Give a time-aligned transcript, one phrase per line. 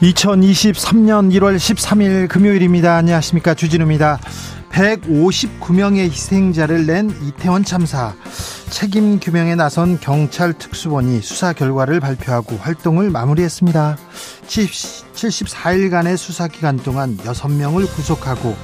[0.00, 2.96] 2023년 1월 13일 금요일입니다.
[2.96, 3.54] 안녕하십니까.
[3.54, 4.18] 주진우입니다.
[4.70, 8.14] 159명의 희생자를 낸 이태원 참사.
[8.68, 13.96] 책임 규명에 나선 경찰 특수본이 수사 결과를 발표하고 활동을 마무리했습니다.
[14.46, 18.54] 74일간의 수사 기간 동안 6명을 구속하고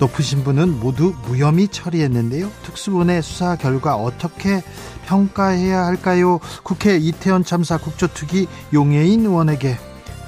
[0.00, 2.50] 높으신 분은 모두 무혐의 처리했는데요.
[2.62, 4.62] 특수본의 수사 결과 어떻게
[5.04, 6.40] 평가해야 할까요?
[6.62, 9.76] 국회 이태원 참사 국조특위 용해인 의원에게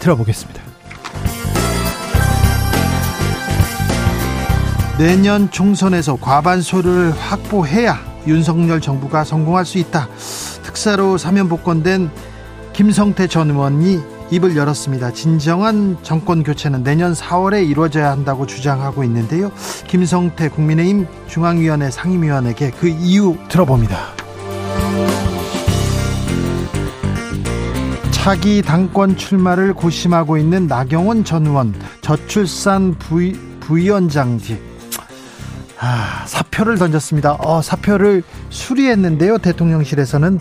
[0.00, 0.60] 들어보겠습니다.
[4.98, 10.08] 내년 총선에서 과반수를 확보해야 윤석열 정부가 성공할 수 있다.
[10.62, 12.10] 특사로 사면 복권된
[12.74, 15.12] 김성태 전 의원이 입을 열었습니다.
[15.12, 19.50] 진정한 정권 교체는 내년 4월에 이루어져야 한다고 주장하고 있는데요.
[19.86, 24.19] 김성태 국민의힘 중앙위원회 상임위원에게 그 이유 들어봅니다.
[28.20, 34.62] 차기 당권 출마를 고심하고 있는 나경원 전 의원 저출산 부위, 부위원장직
[35.78, 37.38] 아, 사표를 던졌습니다.
[37.40, 39.38] 어, 사표를 수리했는데요.
[39.38, 40.38] 대통령실에서는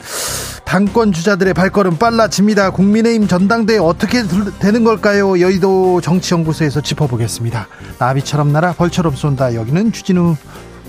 [0.66, 2.72] 당권 주자들의 발걸음 빨라집니다.
[2.72, 4.24] 국민의힘 전당대회 어떻게
[4.60, 5.40] 되는 걸까요?
[5.40, 7.70] 여의도 정치연구소에서 짚어보겠습니다.
[7.98, 9.56] 나비처럼 날아 벌처럼 쏜다.
[9.56, 10.36] 여기는 주진우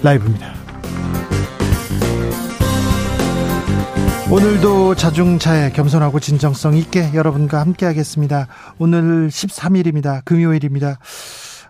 [0.02, 0.59] 라이브입니다.
[4.30, 8.46] 오늘도 자중차에 겸손하고 진정성 있게 여러분과 함께 하겠습니다.
[8.78, 10.24] 오늘 13일입니다.
[10.24, 11.00] 금요일입니다.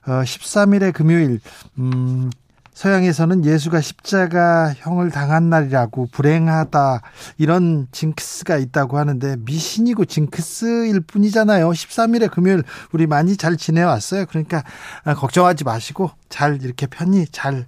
[0.06, 1.40] 어, 13일의 금요일,
[1.78, 2.30] 음,
[2.80, 7.02] 서양에서는 예수가 십자가 형을 당한 날이라고 불행하다
[7.36, 11.68] 이런 징크스가 있다고 하는데 미신이고 징크스일 뿐이잖아요.
[11.68, 14.24] 13일의 금요일 우리 많이 잘 지내왔어요.
[14.24, 14.64] 그러니까
[15.04, 17.66] 아, 걱정하지 마시고 잘 이렇게 편히 잘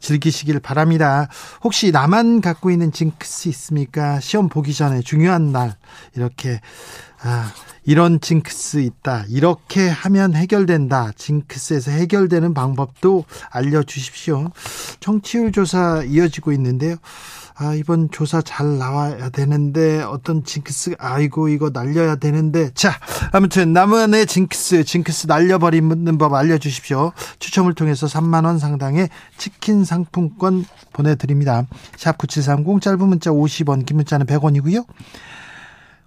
[0.00, 1.28] 즐기시길 바랍니다.
[1.62, 4.18] 혹시 나만 갖고 있는 징크스 있습니까?
[4.20, 5.76] 시험 보기 전에 중요한 날
[6.16, 6.62] 이렇게
[7.22, 7.52] 아,
[7.86, 9.24] 이런 징크스 있다.
[9.28, 11.12] 이렇게 하면 해결된다.
[11.16, 14.50] 징크스에서 해결되는 방법도 알려주십시오.
[15.00, 16.96] 청취율 조사 이어지고 있는데요.
[17.56, 22.70] 아, 이번 조사 잘 나와야 되는데, 어떤 징크스, 아이고, 이거 날려야 되는데.
[22.74, 22.90] 자,
[23.30, 27.12] 아무튼, 나만의 징크스, 징크스 날려버리는 법 알려주십시오.
[27.38, 29.08] 추첨을 통해서 3만원 상당의
[29.38, 31.64] 치킨 상품권 보내드립니다.
[31.96, 34.84] 샵 9730, 짧은 문자 50원, 긴 문자는 100원이고요.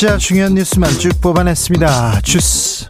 [0.00, 2.22] 진짜 중요한 뉴스만 쭉 뽑아냈습니다.
[2.22, 2.86] 주스.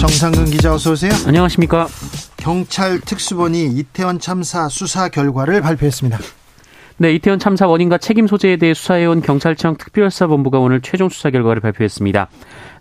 [0.00, 1.12] 정상근 기자 어서 오세요.
[1.28, 1.86] 안녕하십니까.
[2.36, 6.18] 경찰 특수본이 이태원 참사 수사 결과를 발표했습니다.
[6.96, 12.28] 네, 이태원 참사 원인과 책임 소재에 대해 수사해온 경찰청 특별수사본부가 오늘 최종 수사 결과를 발표했습니다.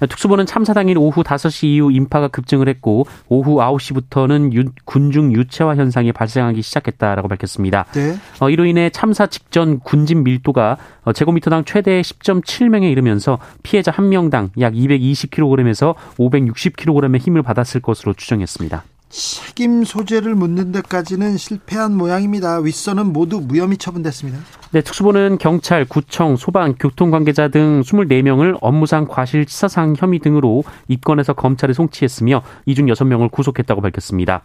[0.07, 6.11] 특수본은 참사 당일 오후 5시 이후 인파가 급증을 했고 오후 9시부터는 유, 군중 유체화 현상이
[6.11, 7.85] 발생하기 시작했다라고 밝혔습니다.
[7.93, 8.15] 네.
[8.39, 14.73] 어, 이로 인해 참사 직전 군진 밀도가 어, 제곱미터당 최대 10.7명에 이르면서 피해자 1명당 약
[14.73, 18.83] 220kg에서 560kg의 힘을 받았을 것으로 추정했습니다.
[19.09, 22.57] 책임 소재를 묻는 데까지는 실패한 모양입니다.
[22.59, 24.39] 윗선은 모두 무혐의 처분됐습니다.
[24.71, 31.73] 네, 특수본은 경찰, 구청, 소방, 교통 관계자 등 24명을 업무상 과실치사상 혐의 등으로 입건해서 검찰에
[31.73, 34.43] 송치했으며 이 중 6명을 구속했다고 밝혔습니다.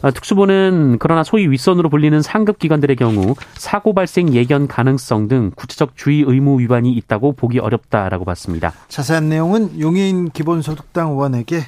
[0.00, 5.96] 아, 특수본은 그러나 소위 윗선으로 불리는 상급 기관들의 경우 사고 발생 예견 가능성 등 구체적
[5.96, 8.72] 주의 의무 위반이 있다고 보기 어렵다라고 봤습니다.
[8.88, 11.64] 자세한 내용은 용해인 기본소득당 의원에게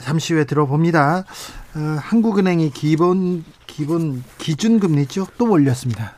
[0.00, 1.24] 잠시 후에 들어봅니다.
[1.76, 6.14] 어, 한국은행이 기본 기본 기준금리죠 또 올렸습니다.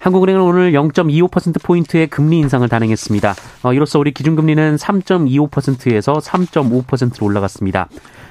[0.00, 3.34] 한국은행은 오늘 0.25%포인트의 금리 인상을 단행했습니다.
[3.64, 7.88] 어, 이로써 우리 기준금리는 3.25%에서 3.5%로 올라갔습니다.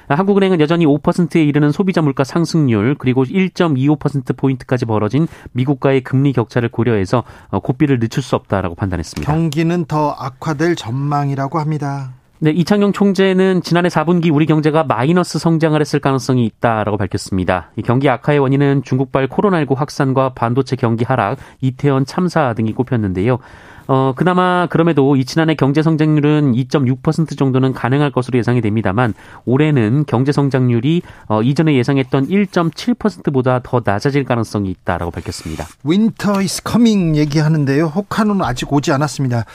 [0.07, 7.59] 한국은행은 여전히 5%에 이르는 소비자 물가 상승률 그리고 1.25%포인트까지 벌어진 미국과의 금리 격차를 고려해서 어,
[7.59, 9.29] 고비를 늦출 수 없다라고 판단했습니다.
[9.31, 12.13] 경기는 더 악화될 전망이라고 합니다.
[12.39, 17.71] 네, 이창용 총재는 지난해 4분기 우리 경제가 마이너스 성장을 했을 가능성이 있다라고 밝혔습니다.
[17.83, 23.39] 경기 악화의 원인은 중국발 코로나19 확산과 반도체 경기 하락, 이태원 참사 등이 꼽혔는데요.
[23.87, 29.13] 어, 그나마 그럼에도 이 지난해 경제 성장률은 2.6% 정도는 가능할 것으로 예상이 됩니다만
[29.45, 35.65] 올해는 경제 성장률이 어, 이전에 예상했던 1.7%보다 더 낮아질 가능성이 있다라고 밝혔습니다.
[35.83, 37.85] Winter is coming 얘기하는데요.
[37.85, 39.45] 혹한은 아직 오지 않았습니다.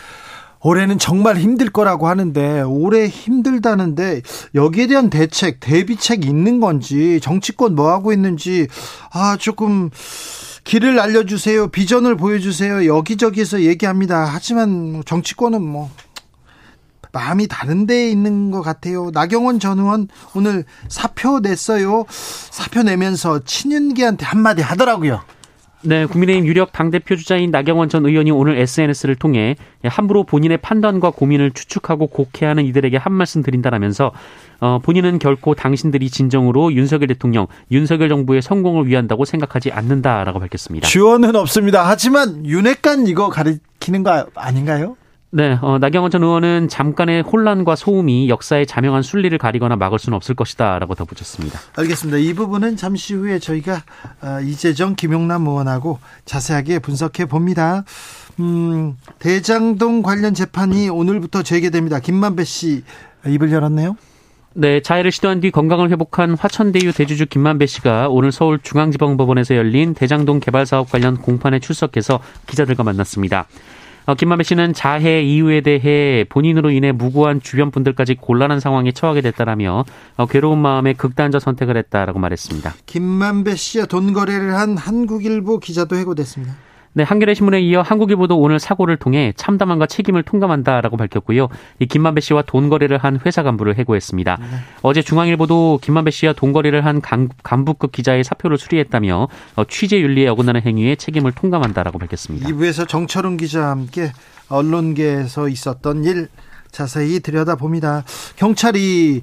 [0.63, 4.23] 올해는 정말 힘들 거라고 하는데 올해 힘들다는데
[4.55, 8.69] 여기에 대한 대책, 대비책 있는 건지 정치권 뭐 하고 있는지
[9.13, 9.91] 아 조금
[10.65, 11.69] 길을 알려주세요.
[11.69, 12.87] 비전을 보여주세요.
[12.87, 14.25] 여기저기서 얘기합니다.
[14.25, 15.91] 하지만 정치권은 뭐
[17.13, 19.11] 마음이 다른 데에 있는 것 같아요.
[19.13, 22.05] 나경원 전 의원 오늘 사표 냈어요.
[22.09, 25.23] 사표 내면서 친윤계한테 한마디 하더라고요.
[25.85, 31.51] 네, 국민의힘 유력 당대표 주자인 나경원 전 의원이 오늘 SNS를 통해 함부로 본인의 판단과 고민을
[31.51, 34.13] 추측하고 곡해하는 이들에게 한 말씀 드린다라면서
[34.61, 40.87] 어, 본인은 결코 당신들이 진정으로 윤석열 대통령, 윤석열 정부의 성공을 위한다고 생각하지 않는다라고 밝혔습니다.
[40.87, 41.83] 지원은 없습니다.
[41.89, 44.97] 하지만 윤핵관 이거 가리키는 거 아닌가요?
[45.35, 50.35] 네, 어, 나경원 전 의원은 잠깐의 혼란과 소음이 역사의 자명한 순리를 가리거나 막을 수는 없을
[50.35, 51.59] 것이다라고 덧붙였습니다.
[51.75, 52.19] 알겠습니다.
[52.19, 53.83] 이 부분은 잠시 후에 저희가
[54.21, 57.85] 어, 이재정, 김용남 의원하고 자세하게 분석해 봅니다.
[58.41, 62.01] 음, 대장동 관련 재판이 오늘부터 재개됩니다.
[62.01, 62.85] 김만배 씨
[63.27, 63.97] 입을 열었네요.
[64.53, 70.41] 네, 자해를 시도한 뒤 건강을 회복한 화천대유 대주주 김만배 씨가 오늘 서울 중앙지방법원에서 열린 대장동
[70.41, 73.47] 개발 사업 관련 공판에 출석해서 기자들과 만났습니다.
[74.07, 79.85] 어, 김만배 씨는 자해 이유에 대해 본인으로 인해 무고한 주변 분들까지 곤란한 상황에 처하게 됐다라며
[80.17, 82.75] 어, 괴로운 마음에 극단적 선택을 했다라고 말했습니다.
[82.87, 86.55] 김만배 씨와 돈 거래를 한 한국일보 기자도 해고됐습니다.
[86.95, 91.49] 네, 한겨레 신문에 이어 한국일보도 오늘 사고를 통해 참담함과 책임을 통감한다라고 밝혔고요.
[91.79, 94.37] 이 김만배 씨와 돈 거래를 한 회사 간부를 해고했습니다.
[94.39, 94.47] 네.
[94.83, 100.63] 어제 중앙일보도 김만배 씨와 돈 거래를 한 간부급 기자의 사표를 수리했다며 어, 취재 윤리에 어긋나는
[100.63, 102.49] 행위에 책임을 통감한다라고 밝혔습니다.
[102.49, 104.13] 2부에서 정철웅 기자와 함께
[104.49, 106.29] 언론계에서 있었던 일
[106.71, 108.05] 자세히 들여다봅니다.
[108.37, 109.23] 경찰이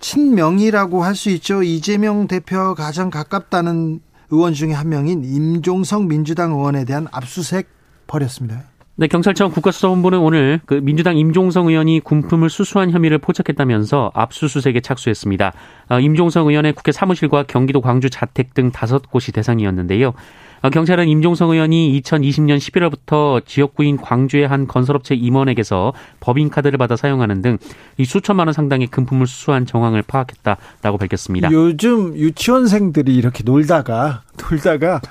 [0.00, 1.62] 친명이라고 할 수 있죠.
[1.62, 4.00] 이재명 대표 가장 가깝다는
[4.30, 7.68] 의원 중에 한 명인 임종성 민주당 의원에 대한 압수수색
[8.06, 8.75] 벌였습니다.
[8.98, 15.52] 네, 경찰청 국가수사본부는 오늘 그 민주당 임종성 의원이 군품을 수수한 혐의를 포착했다면서 압수수색에 착수했습니다.
[15.90, 20.14] 어, 임종성 의원의 국회 사무실과 경기도 광주 자택 등 다섯 곳이 대상이었는데요.
[20.62, 27.58] 어, 경찰은 임종성 의원이 2020년 11월부터 지역구인 광주의 한 건설업체 임원에게서 법인카드를 받아 사용하는 등
[28.02, 31.52] 수천만 원 상당의 금품을 수수한 정황을 파악했다라고 밝혔습니다.
[31.52, 35.02] 요즘 유치원생들이 이렇게 놀다가 놀다가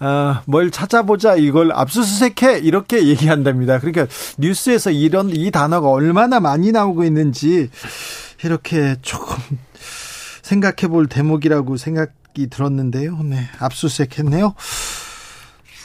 [0.00, 3.78] 어, 뭘 찾아보자 이걸 압수수색해 이렇게 얘기한답니다.
[3.78, 4.06] 그러니까
[4.38, 7.70] 뉴스에서 이런 이 단어가 얼마나 많이 나오고 있는지
[8.42, 9.36] 이렇게 조금
[10.42, 13.18] 생각해 볼 대목이라고 생각이 들었는데요.
[13.22, 14.54] 네, 압수수색했네요.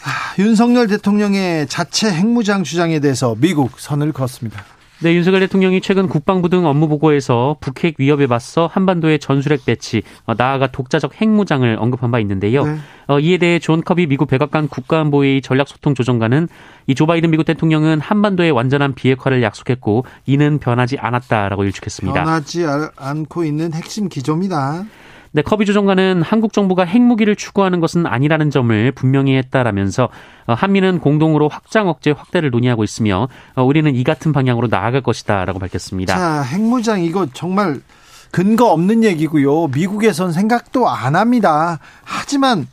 [0.03, 4.63] 아, 윤석열 대통령의 자체 핵무장 주장에 대해서 미국 선을 그었습니다.
[5.01, 10.33] 네, 윤석열 대통령이 최근 국방부 등 업무 보고에서 북핵 위협에 맞서 한반도의 전술핵 배치, 어,
[10.35, 12.65] 나아가 독자적 핵무장을 언급한 바 있는데요.
[12.65, 12.75] 네.
[13.07, 16.49] 어, 이에 대해 존 커비 미국 백악관 국가안보회의 전략소통조정관은
[16.87, 22.21] 이 조 바이든 미국 대통령은 한반도의 완전한 비핵화를 약속했고 이는 변하지 않았다라고 일축했습니다.
[22.21, 22.65] 변하지
[22.97, 24.83] 않고 있는 핵심 기조입니다.
[25.31, 30.09] 네, 커비 조정관은 한국 정부가 핵무기를 추구하는 것은 아니라는 점을 분명히 했다라면서
[30.47, 35.59] 어, 한미는 공동으로 확장 억제 확대를 논의하고 있으며 어, 우리는 이 같은 방향으로 나아갈 것이다라고
[35.59, 36.17] 밝혔습니다.
[36.17, 37.81] 자, 핵무장 이거 정말
[38.31, 39.67] 근거 없는 얘기고요.
[39.67, 41.79] 미국에선 생각도 안 합니다.
[42.03, 42.67] 하지만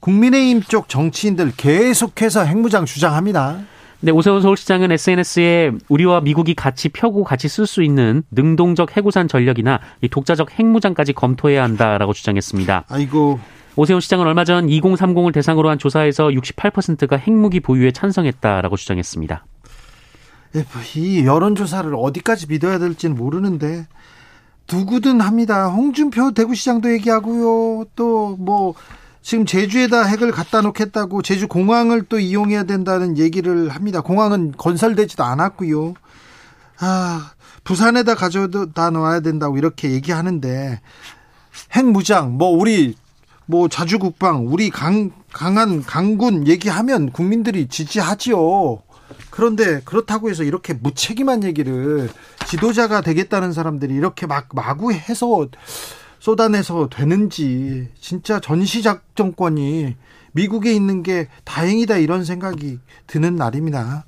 [0.00, 3.60] 국민의힘 쪽 정치인들 계속해서 핵무장 주장합니다.
[4.04, 9.80] 네, 오세훈 서울시장은 SNS에 우리와 미국이 같이 펴고 같이 쓸 수 있는 능동적 해구산 전력이나
[10.02, 12.84] 이 독자적 핵무장까지 검토해야 한다라고 주장했습니다.
[12.90, 13.40] 아이고.
[13.76, 19.46] 오세훈 시장은 얼마 전 2030을 대상으로 한 조사에서 68%가 핵무기 보유에 찬성했다라고 주장했습니다.
[20.96, 23.86] 이 여론조사를 어디까지 믿어야 될지는 모르는데
[24.70, 25.68] 누구든 합니다.
[25.68, 27.86] 홍준표 대구시장도 얘기하고요.
[27.96, 28.74] 또 뭐
[29.24, 34.02] 지금 제주에다 핵을 갖다 놓겠다고 제주 공항을 또 이용해야 된다는 얘기를 합니다.
[34.02, 35.94] 공항은 건설되지도 않았고요.
[36.80, 37.32] 아,
[37.64, 40.78] 부산에다 가져다 놓아야 된다고 이렇게 얘기하는데
[41.74, 42.96] 핵무장 뭐 우리
[43.46, 48.82] 뭐 자주국방 우리 강 강한 강군 얘기하면 국민들이 지지하지요.
[49.30, 52.10] 그런데 그렇다고 해서 이렇게 무책임한 얘기를
[52.46, 55.48] 지도자가 되겠다는 사람들이 이렇게 막 마구 해서
[56.24, 59.94] 쏟아내서 되는지 진짜 전시작전권이
[60.32, 64.06] 미국에 있는 게 다행이다 이런 생각이 드는 날입니다.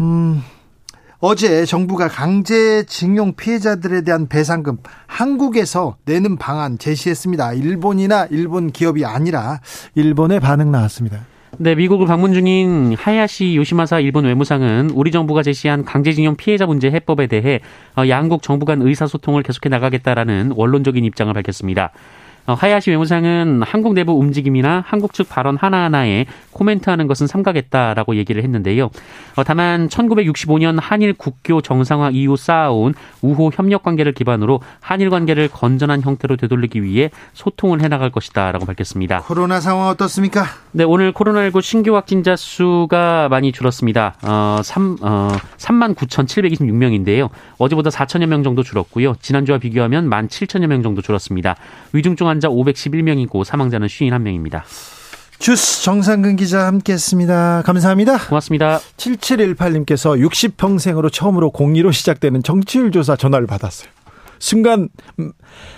[0.00, 0.42] 음,
[1.20, 7.52] 어제 정부가 강제징용 피해자들에 대한 배상금 한국에서 내는 방안 제시했습니다.
[7.52, 9.60] 일본이나 일본 기업이 아니라
[9.94, 11.26] 일본의 반응 나왔습니다.
[11.58, 17.26] 네, 미국을 방문 중인 하야시 요시마사 일본 외무상은 우리 정부가 제시한 강제징용 피해자 문제 해법에
[17.26, 17.60] 대해
[17.96, 21.92] 어, 양국 정부 간 의사소통을 계속해 나가겠다라는 원론적인 입장을 밝혔습니다.
[22.46, 28.90] 어, 하야시 외무상은 한국 내부 움직임이나 한국 측 발언 하나하나에 코멘트하는 것은 삼가겠다라고 얘기를 했는데요.
[29.36, 36.02] 어, 다만 1965년 한일 국교 정상화 이후 쌓아온 우호 협력 관계를 기반으로 한일 관계를 건전한
[36.02, 39.22] 형태로 되돌리기 위해 소통을 해나갈 것이다라고 밝혔습니다.
[39.22, 40.44] 코로나 상황 어떻습니까?
[40.72, 44.16] 네, 오늘 코로나19 신규 확진자 수가 많이 줄었습니다.
[44.22, 47.30] 어, 3, 어, 3만 9,726명인데요.
[47.58, 49.14] 어제보다 4천여 명 정도 줄었고요.
[49.20, 51.56] 지난주와 비교하면 1만 7천여 명 정도 줄었습니다.
[51.92, 54.62] 위중증 환자 511명이고 사망자는 51명입니다.
[55.38, 57.62] 주스 정상근 기자 함께했습니다.
[57.64, 58.18] 감사합니다.
[58.26, 58.80] 고맙습니다.
[58.96, 63.88] 7718님께서 60평생으로 처음으로 공리로 시작되는 정치율 조사 전화를 받았어요.
[64.38, 64.88] 순간
[65.18, 65.32] 음,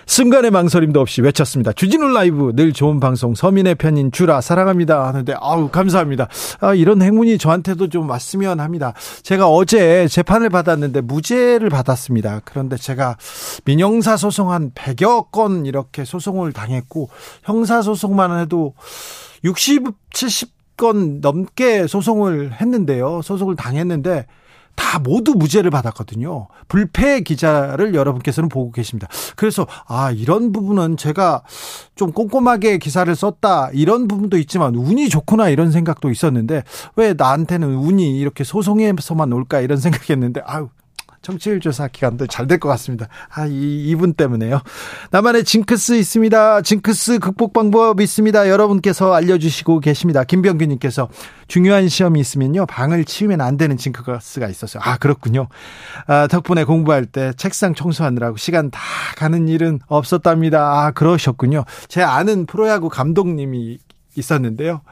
[0.07, 1.73] 순간의 망설임도 없이 외쳤습니다.
[1.73, 6.29] 주진우 라이브 늘 좋은 방송 서민의 편인 주라 사랑합니다 하는데 아우 감사합니다.
[6.61, 8.95] 아, 이런 행운이 저한테도 좀 왔으면 합니다.
[9.23, 12.41] 제가 어제 재판을 받았는데 무죄를 받았습니다.
[12.45, 13.17] 그런데 제가
[13.65, 17.11] 민형사 소송 한 100여 건 이렇게 소송을 당했고
[17.43, 18.75] 형사 소송만 해도
[19.45, 23.23] 60, 70건 넘게 소송을 했는데요.
[23.23, 24.27] 소송을 당했는데
[24.77, 26.49] 다 모두 무죄를 받았거든요.
[26.69, 29.09] 불패 기자를 여러분께서는 보고 계십니다.
[29.35, 31.43] 그래서 아 이런 부분은 제가
[31.97, 36.63] 좀 꼼꼼하게 기사를 썼다 이런 부분도 있지만 운이 좋구나 이런 생각도 있었는데
[36.95, 40.69] 왜 나한테는 운이 이렇게 소송에서만 올까 이런 생각했는데 아유
[41.27, 43.09] 정치율 조사 기간도 잘 될 것 같습니다.
[43.35, 44.61] 아, 이, 이분 때문에요.
[45.11, 46.63] 나만의 징크스 있습니다.
[46.63, 48.49] 징크스 극복 방법 있습니다.
[48.49, 50.23] 여러분께서 알려주시고 계십니다.
[50.23, 51.09] 김병규님께서
[51.49, 52.67] 중요한 시험이 있으면요.
[52.67, 54.81] 방을 치우면 안 되는 징크스가 있었어요.
[54.85, 55.49] 아, 그렇군요.
[56.07, 58.81] 아, 덕분에 공부할 때 책상 청소하느라고 시간 다
[59.17, 60.61] 가는 일은 없었답니다.
[60.85, 61.65] 아, 그러셨군요.
[61.89, 63.79] 제 아는 프로야구 감독님이
[64.15, 64.83] 있었는데요.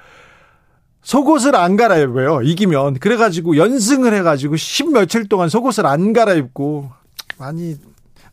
[1.04, 2.42] 속옷을 안 갈아입어요.
[2.42, 2.98] 이기면.
[2.98, 6.90] 그래가지고 연승을 해가지고 십 며칠 동안 속옷을 안 갈아입고
[7.38, 7.76] 많이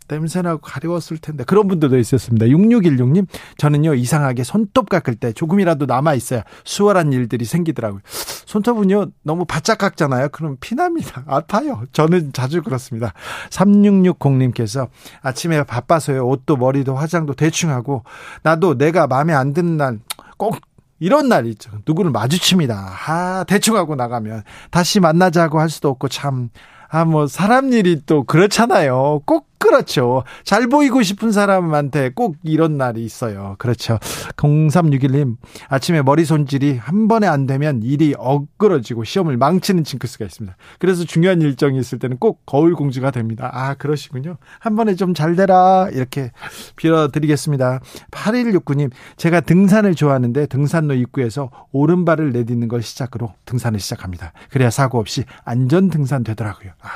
[0.08, 2.48] 냄새나고 가려웠을 텐데 그런 분들도 있었습니다.
[2.48, 8.02] 6616님 저는요 이상하게 손톱 깎을 때 조금이라도 남아 있어야 수월한 일들이 생기더라고요.
[8.06, 10.30] 손톱은요 너무 바짝 깎잖아요.
[10.30, 11.24] 그럼 피납니다.
[11.28, 11.84] 아파요.
[11.94, 13.14] 저는 자주 그렇습니다.
[13.52, 14.90] 3660님께서
[15.22, 18.04] 아침에 바빠서요 옷도 머리도 화장도 대충 하고
[18.44, 20.00] 나도 내가 마음에 안 드는 날
[20.42, 20.58] 꼭
[21.02, 21.72] 이런 날 있죠.
[21.86, 22.94] 누구를 마주칩니다.
[23.08, 26.50] 아, 대충 하고 나가면 다시 만나자고 할 수도 없고 참
[26.94, 29.22] 아, 뭐, 사람 일이 또 그렇잖아요.
[29.26, 30.24] 꼭 그렇죠.
[30.44, 33.56] 잘 보이고 싶은 사람한테 꼭 이런 날이 있어요.
[33.60, 34.00] 그렇죠.
[34.36, 35.38] 0361님,
[35.70, 40.58] 아침에 머리 손질이 한 번에 안 되면 일이 엇그러지고 시험을 망치는 징크스가 있습니다.
[40.80, 43.50] 그래서 중요한 일정이 있을 때는 꼭 거울 공주가 됩니다.
[43.54, 44.38] 아, 그러시군요.
[44.60, 45.88] 한 번에 좀 잘 되라.
[45.92, 46.32] 이렇게
[46.78, 47.80] 빌어드리겠습니다.
[48.10, 54.34] 8169님, 제가 등산을 좋아하는데 등산로 입구에서 오른발을 내딛는 걸 시작으로 등산을 시작합니다.
[54.50, 56.72] 그래야 사고 없이 안전 등산 되더라고요.
[56.82, 56.88] 아,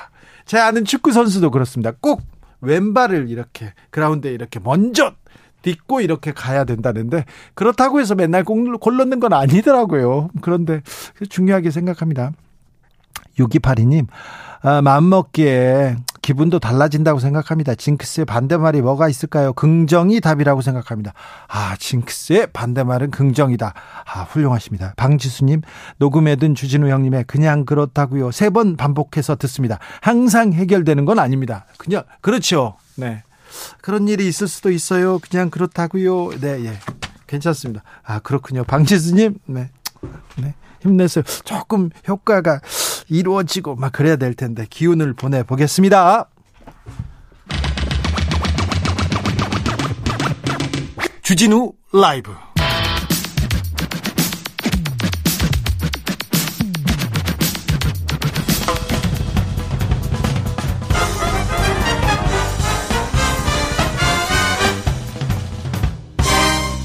[0.46, 1.92] 제 아는 축구 선수도 그렇습니다.
[2.02, 2.24] 꼭
[2.62, 5.14] 왼발을 이렇게 그라운드에 이렇게 먼저
[5.62, 10.30] 딛고 이렇게 가야 된다는데 그렇다고 해서 맨날 골 넣는 건 아니더라고요.
[10.42, 10.82] 그런데
[11.30, 12.32] 중요하게 생각합니다.
[13.40, 14.08] 6282님,
[14.62, 17.76] 아, 마음먹기에 기분도 달라진다고 생각합니다.
[17.76, 19.54] 징크스의 반대말이 뭐가 있을까요?
[19.54, 21.14] 긍정이 답이라고 생각합니다.
[21.48, 23.74] 아, 징크스의 반대말은 긍정이다.
[24.12, 24.96] 아, 훌륭하십니다.
[24.98, 25.62] 방지수님,
[26.00, 28.32] 녹음해 둔 주진우 형님의 그냥 그렇다고요.
[28.32, 29.78] 세 번 반복해서 듣습니다.
[30.02, 31.68] 항상 해결되는 건 아닙니다.
[31.78, 32.76] 그냥, 그렇죠.
[32.96, 33.22] 네.
[33.82, 35.20] 그런 일이 있을 수도 있어요.
[35.20, 36.40] 그냥 그렇다고요.
[36.40, 36.74] 네, 예.
[37.28, 37.84] 괜찮습니다.
[38.04, 38.64] 아, 그렇군요.
[38.64, 39.70] 방지수님, 네.
[40.38, 40.56] 네.
[40.82, 41.24] 힘내세요.
[41.44, 42.62] 조금 효과가
[43.10, 46.30] 이루어지고 막 그래야 될 텐데 기운을 보내 보겠습니다.
[51.22, 52.32] 주진우 라이브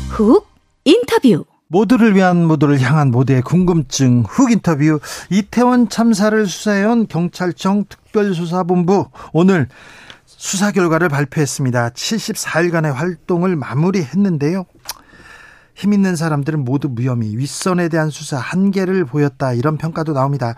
[0.08, 0.48] 훅
[0.84, 4.98] 인터뷰 모두를 위한 모두를 향한 모두의 궁금증 훅 인터뷰
[5.30, 9.68] 이태원 참사를 수사해온 경찰청 특별수사본부 오늘
[10.26, 11.90] 수사 결과를 발표했습니다.
[11.90, 14.64] 74일간의 활동을 마무리했는데요.
[15.76, 20.56] 힘 있는 사람들은 모두 무혐의, 윗선에 대한 수사 한계를 보였다 이런 평가도 나옵니다.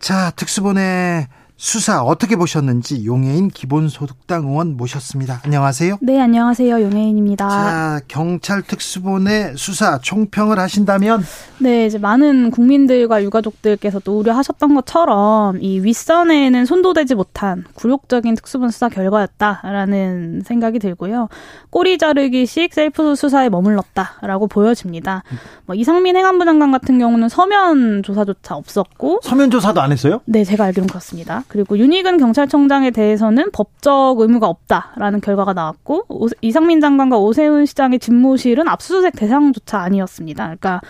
[0.00, 1.28] 자, 특수본의
[1.64, 5.42] 수사 어떻게 보셨는지 용해인 기본소득당 의원 모셨습니다.
[5.44, 5.98] 안녕하세요.
[6.02, 6.82] 네, 안녕하세요.
[6.82, 7.48] 용해인입니다.
[7.48, 11.22] 자, 경찰 특수본의 수사 총평을 하신다면
[11.60, 18.88] 네, 이제 많은 국민들과 유가족들께서도 우려하셨던 것처럼 이 윗선에는 손도 대지 못한 굴욕적인 특수본 수사
[18.88, 21.28] 결과였다라는 생각이 들고요.
[21.70, 25.22] 꼬리 자르기식 셀프 수사에 머물렀다라고 보여집니다.
[25.66, 30.22] 뭐 이상민 행안부 장관 같은 경우는 서면 조사조차 없었고 서면 조사도 안 했어요?
[30.24, 31.44] 네, 제가 알기로는 그렇습니다.
[31.52, 36.06] 그리고 윤희근 경찰청장에 대해서는 법적 의무가 없다라는 결과가 나왔고
[36.40, 40.44] 이상민 장관과 오세훈 시장의 집무실은 압수수색 대상조차 아니었습니다.
[40.44, 40.80] 그러니까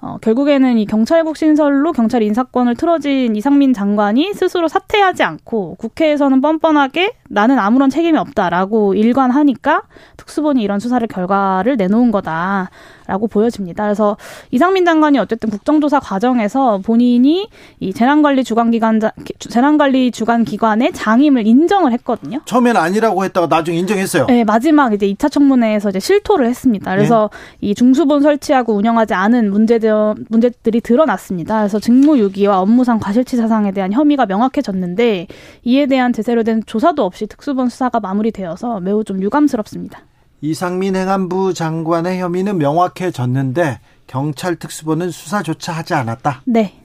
[0.00, 7.12] 어, 결국에는 이 경찰국 신설로 경찰 인사권을 틀어진 이상민 장관이 스스로 사퇴하지 않고 국회에서는 뻔뻔하게
[7.28, 9.82] 나는 아무런 책임이 없다라고 일관하니까
[10.16, 12.70] 특수본이 이런 수사를 결과를 내놓은 거다.
[13.06, 13.84] 라고 보여집니다.
[13.84, 14.16] 그래서
[14.50, 17.48] 이상민 장관이 어쨌든 국정조사 과정에서 본인이
[17.80, 19.00] 이 재난관리 주관기관
[19.38, 22.40] 재난관리 주관 기관의 장임을 인정을 했거든요.
[22.44, 24.26] 처음엔 아니라고 했다가 나중에 인정했어요.
[24.26, 26.90] 네, 마지막 이제 2차 청문회에서 이제 실토를 했습니다.
[26.90, 27.30] 그래서
[27.60, 27.68] 네.
[27.68, 31.58] 이 중수본 설치하고 운영하지 않은 문제들 문제들이 드러났습니다.
[31.58, 35.26] 그래서 직무유기와 업무상 과실치 사상에 대한 혐의가 명확해졌는데
[35.64, 40.00] 이에 대한 제대로 된 조사도 없이 특수본 수사가 마무리되어서 매우 좀 유감스럽습니다.
[40.42, 46.42] 이상민 행안부 장관의 혐의는 명확해졌는데 경찰 특수본은 수사조차 하지 않았다.
[46.44, 46.81] 네.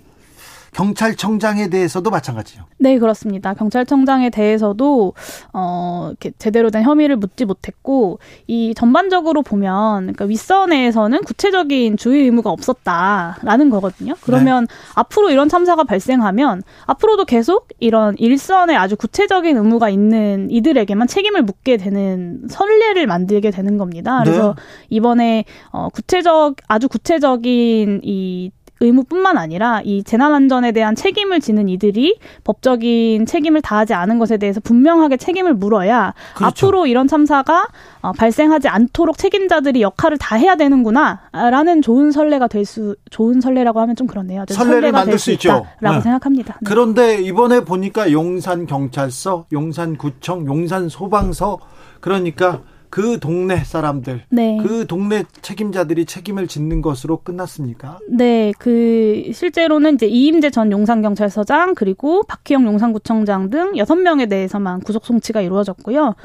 [0.74, 2.64] 경찰청장에 대해서도 마찬가지요.
[2.78, 3.54] 네, 그렇습니다.
[3.54, 5.14] 경찰청장에 대해서도
[5.54, 12.52] 어 이렇게 제대로 된 혐의를 묻지 못했고 이 전반적으로 보면 그러니까 윗선에서는 구체적인 주의 의무가
[12.52, 14.14] 없었다라는 거거든요.
[14.22, 14.76] 그러면 네.
[14.96, 21.78] 앞으로 이런 참사가 발생하면 앞으로도 계속 이런 일선에 아주 구체적인 의무가 있는 이들에게만 책임을 묻게
[21.78, 24.22] 되는 선례를 만들게 되는 겁니다.
[24.24, 24.64] 그래서 네.
[24.90, 33.26] 이번에 어 구체적 아주 구체적인 이 의무뿐만 아니라 이 재난안전에 대한 책임을 지는 이들이 법적인
[33.26, 36.68] 책임을 다하지 않은 것에 대해서 분명하게 책임을 물어야 그렇죠.
[36.68, 37.68] 앞으로 이런 참사가
[38.02, 43.96] 어, 발생하지 않도록 책임자들이 역할을 다 해야 되는구나라는 좋은 선례가 될 수 좋은 선례라고 하면
[43.96, 44.46] 좀 그렇네요.
[44.48, 45.66] 선례를 만들 수 있죠.
[45.80, 46.02] 라고 네.
[46.02, 46.54] 생각합니다.
[46.56, 46.60] 네.
[46.66, 51.58] 그런데 이번에 보니까 용산 경찰서, 용산 구청, 용산 소방서
[52.02, 54.58] 그러니까 그 동네 사람들, 네.
[54.62, 58.00] 그 동네 책임자들이 책임을 짓는 것으로 끝났습니까?
[58.10, 65.06] 네, 그 실제로는 이제 이임재 전 용산경찰서장 그리고 박희영 용산구청장 등 여섯 명에 대해서만 구속
[65.06, 66.16] 송치가 이루어졌고요.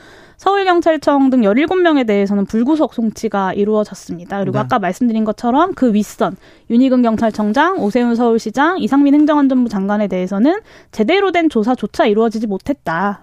[0.42, 4.40] 서울경찰청 등 17명에 대해서는 불구속 송치가 이루어졌습니다.
[4.40, 4.58] 그리고 네.
[4.58, 6.36] 아까 말씀드린 것처럼 그 윗선
[6.68, 10.58] 윤희근 경찰청장, 오세훈 서울시장, 이상민 행정안전부 장관에 대해서는
[10.90, 13.20] 제대로 된 조사조차 이루어지지 못했다.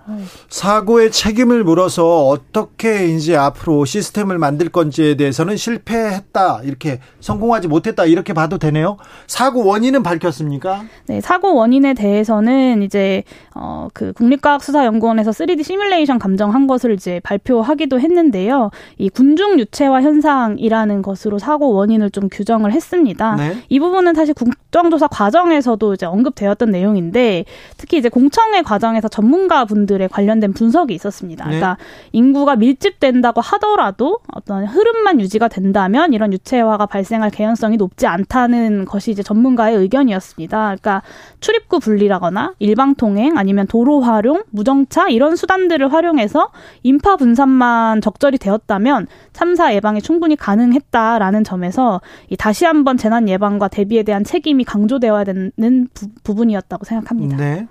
[0.48, 6.62] 사고의 책임을 물어서 어떻게 이제 앞으로 시스템을 만들 건지에 대해서는 실패했다.
[6.64, 8.06] 이렇게 성공하지 못했다.
[8.06, 8.96] 이렇게 봐도 되네요.
[9.28, 10.84] 사고 원인은 밝혔습니까?
[11.08, 13.24] 네, 사고 원인에 대해서는 이제
[13.56, 18.70] 어 그 국립과학수사연구원에서 3D 시뮬레이션 감정한 것을 이제 이제 발표하기도 했는데요.
[19.00, 23.36] 이 군중 유체화 현상이라는 것으로 사고 원인을 좀 규정을 했습니다.
[23.36, 23.58] 네.
[23.68, 27.46] 이 부분은 사실 국정조사 과정에서도 이제 언급되었던 내용인데
[27.78, 31.46] 특히 이제 공청회 과정에서 전문가 분들의 관련된 분석이 있었습니다.
[31.46, 31.56] 네.
[31.58, 31.78] 그러니까
[32.12, 39.24] 인구가 밀집된다고 하더라도 어떤 흐름만 유지가 된다면 이런 유체화가 발생할 개연성이 높지 않다는 것이 이제
[39.24, 40.58] 전문가의 의견이었습니다.
[40.58, 41.02] 그러니까
[41.40, 46.52] 출입구 분리라거나 일방 통행 아니면 도로 활용, 무정차 이런 수단들을 활용해서
[46.84, 52.02] 인파 분산만 적절히 되었다면 참사 예방이 충분히 가능했다라는 점에서
[52.38, 57.38] 다시 한번 재난 예방과 대비에 대한 책임이 강조되어야 되는 부, 분이었다고 생각합니다.
[57.38, 57.68] 네.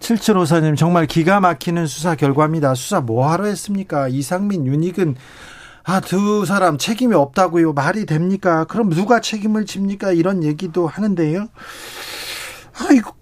[0.00, 2.74] 7754님 정말 기가 막히는 수사 결과입니다.
[2.74, 4.08] 수사 뭐 하러 했습니까?
[4.08, 5.16] 이상민, 윤익은
[5.84, 7.74] 아, 두 사람 책임이 없다고요.
[7.74, 8.64] 말이 됩니까?
[8.64, 10.12] 그럼 누가 책임을 집니까?
[10.12, 11.42] 이런 얘기도 하는데요.
[11.42, 13.12] 아, 이거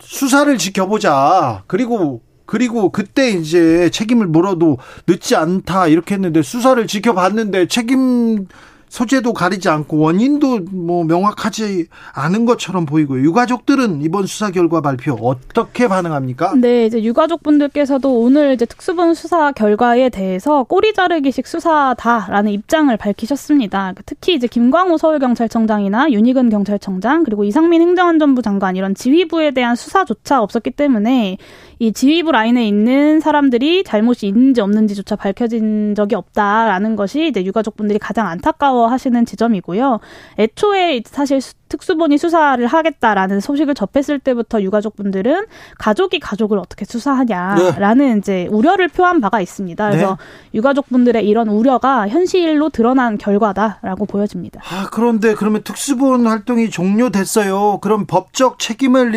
[0.00, 1.64] 수사를 지켜보자.
[1.66, 8.48] 그리고 그리고 그때 이제 책임을 물어도 늦지 않다 이렇게 했는데 수사를 지켜봤는데 책임
[8.88, 13.22] 소재도 가리지 않고 원인도 뭐 명확하지 않은 것처럼 보이고요.
[13.22, 16.54] 유가족들은 이번 수사 결과 발표 어떻게 반응합니까?
[16.56, 23.94] 네, 이제 유가족분들께서도 오늘 이제 특수본 수사 결과에 대해서 꼬리 자르기식 수사다라는 입장을 밝히셨습니다.
[24.06, 30.72] 특히 이제 김광호 서울경찰청장이나 윤희근 경찰청장 그리고 이상민 행정안전부 장관 이런 지휘부에 대한 수사조차 없었기
[30.72, 31.38] 때문에
[31.80, 38.26] 이 지휘부 라인에 있는 사람들이 잘못이 있는지 없는지조차 밝혀진 적이 없다라는 것이 이제 유가족분들이 가장
[38.26, 39.98] 안타까워하시는 지점이고요.
[40.38, 45.46] 애초에 사실 특수본이 수사를 하겠다라는 소식을 접했을 때부터 유가족분들은
[45.78, 48.18] 가족이 가족을 어떻게 수사하냐라는 네.
[48.18, 49.90] 이제 우려를 표한 바가 있습니다.
[49.90, 50.58] 그래서 네.
[50.58, 54.60] 유가족분들의 이런 우려가 현실로 드러난 결과다라고 보여집니다.
[54.64, 57.78] 아, 그런데 그러면 특수본 활동이 종료됐어요.
[57.80, 59.12] 그럼 법적 책임을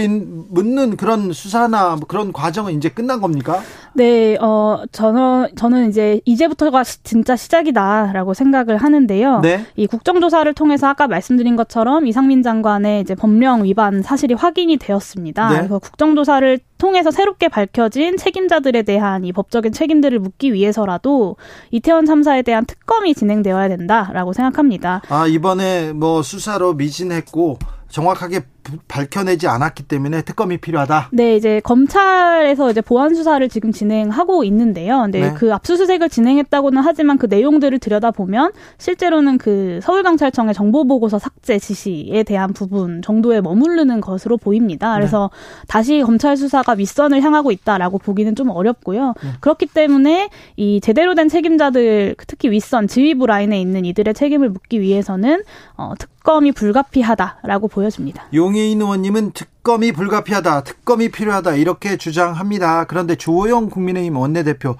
[0.49, 3.61] 묻는 그런 수사나 그런 과정은 이제 끝난 겁니까?
[3.93, 9.39] 네, 어, 저는, 저는 이제 이제부터가 진짜 시작이다라고 생각을 하는데요.
[9.41, 9.65] 네.
[9.75, 15.49] 이 국정조사를 통해서 아까 말씀드린 것처럼 이상민 장관의 이제 법령 위반 사실이 확인이 되었습니다.
[15.49, 15.57] 네.
[15.57, 21.37] 그래서 국정조사를 통해서 새롭게 밝혀진 책임자들에 대한 이 법적인 책임들을 묻기 위해서라도
[21.71, 25.01] 이태원 참사에 대한 특검이 진행되어야 된다라고 생각합니다.
[25.09, 27.57] 아, 이번에 뭐 수사로 미진했고
[27.89, 28.41] 정확하게
[28.87, 31.09] 밝혀내지 않았기 때문에 특검이 필요하다.
[31.11, 35.01] 네, 이제 검찰에서 이제 보안 수사를 지금 진행하고 있는데요.
[35.01, 35.33] 근데 네.
[35.33, 42.53] 그 압수수색을 진행했다고는 하지만 그 내용들을 들여다 보면 실제로는 그 서울경찰청의 정보보고서 삭제 지시에 대한
[42.53, 44.93] 부분 정도에 머무르는 것으로 보입니다.
[44.93, 44.99] 네.
[44.99, 45.65] 그래서 네.
[45.67, 49.13] 다시 검찰 수사가 윗선을 향하고 있다라고 보기는 좀 어렵고요.
[49.21, 49.29] 네.
[49.39, 55.43] 그렇기 때문에 이 제대로 된 책임자들 특히 윗선 지휘부 라인에 있는 이들의 책임을 묻기 위해서는
[55.75, 58.25] 어, 특검이 불가피하다라고 보여집니다.
[58.33, 62.85] 용 해인 의원님은 특검이 불가피하다, 특검이 필요하다 이렇게 주장합니다.
[62.85, 64.75] 그런데 주호영 국민의힘 원내대표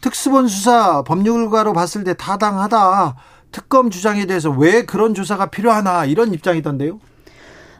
[0.00, 3.16] 특수본 수사 법률가로 봤을 때 타당하다.
[3.52, 7.00] 특검 주장에 대해서 왜 그런 조사가 필요하나 이런 입장이던데요.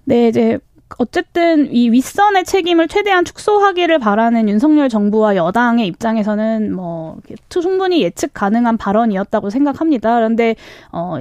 [0.05, 0.59] 네, 이제
[0.99, 8.77] 어쨌든 이 윗선의 책임을 최대한 축소하기를 바라는 윤석열 정부와 여당의 입장에서는 뭐 충분히 예측 가능한
[8.77, 10.17] 발언이었다고 생각합니다.
[10.17, 10.57] 그런데
[10.91, 11.19] 어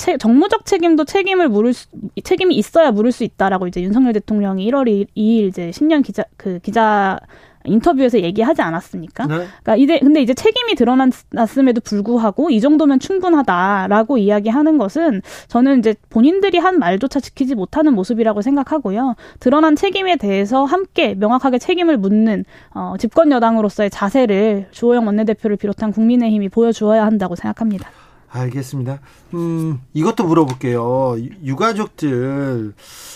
[0.00, 1.86] 체, 정무적 책임도 책임을 물을 수,
[2.24, 6.58] 책임이 있어야 물을 수 있다라고 이제 윤석열 대통령이 1월 2일, 2일 이제 신년 기자 그
[6.60, 7.20] 기자
[7.66, 9.26] 인터뷰에서 얘기하지 않았습니까?
[9.26, 9.34] 네.
[9.34, 16.56] 그러니까 이제 근데 이제 책임이 드러났음에도 불구하고 이 정도면 충분하다라고 이야기하는 것은 저는 이제 본인들이
[16.56, 19.16] 한 말조차 지키지 못하는 모습이라고 생각하고요.
[19.38, 26.48] 드러난 책임에 대해서 함께 명확하게 책임을 묻는 어, 집권 여당으로서의 자세를 주호영 원내대표를 비롯한 국민의힘이
[26.48, 27.90] 보여주어야 한다고 생각합니다.
[28.30, 29.00] 알겠습니다.
[29.34, 31.16] 음, 이것도 물어볼게요.
[31.44, 32.74] 유가족들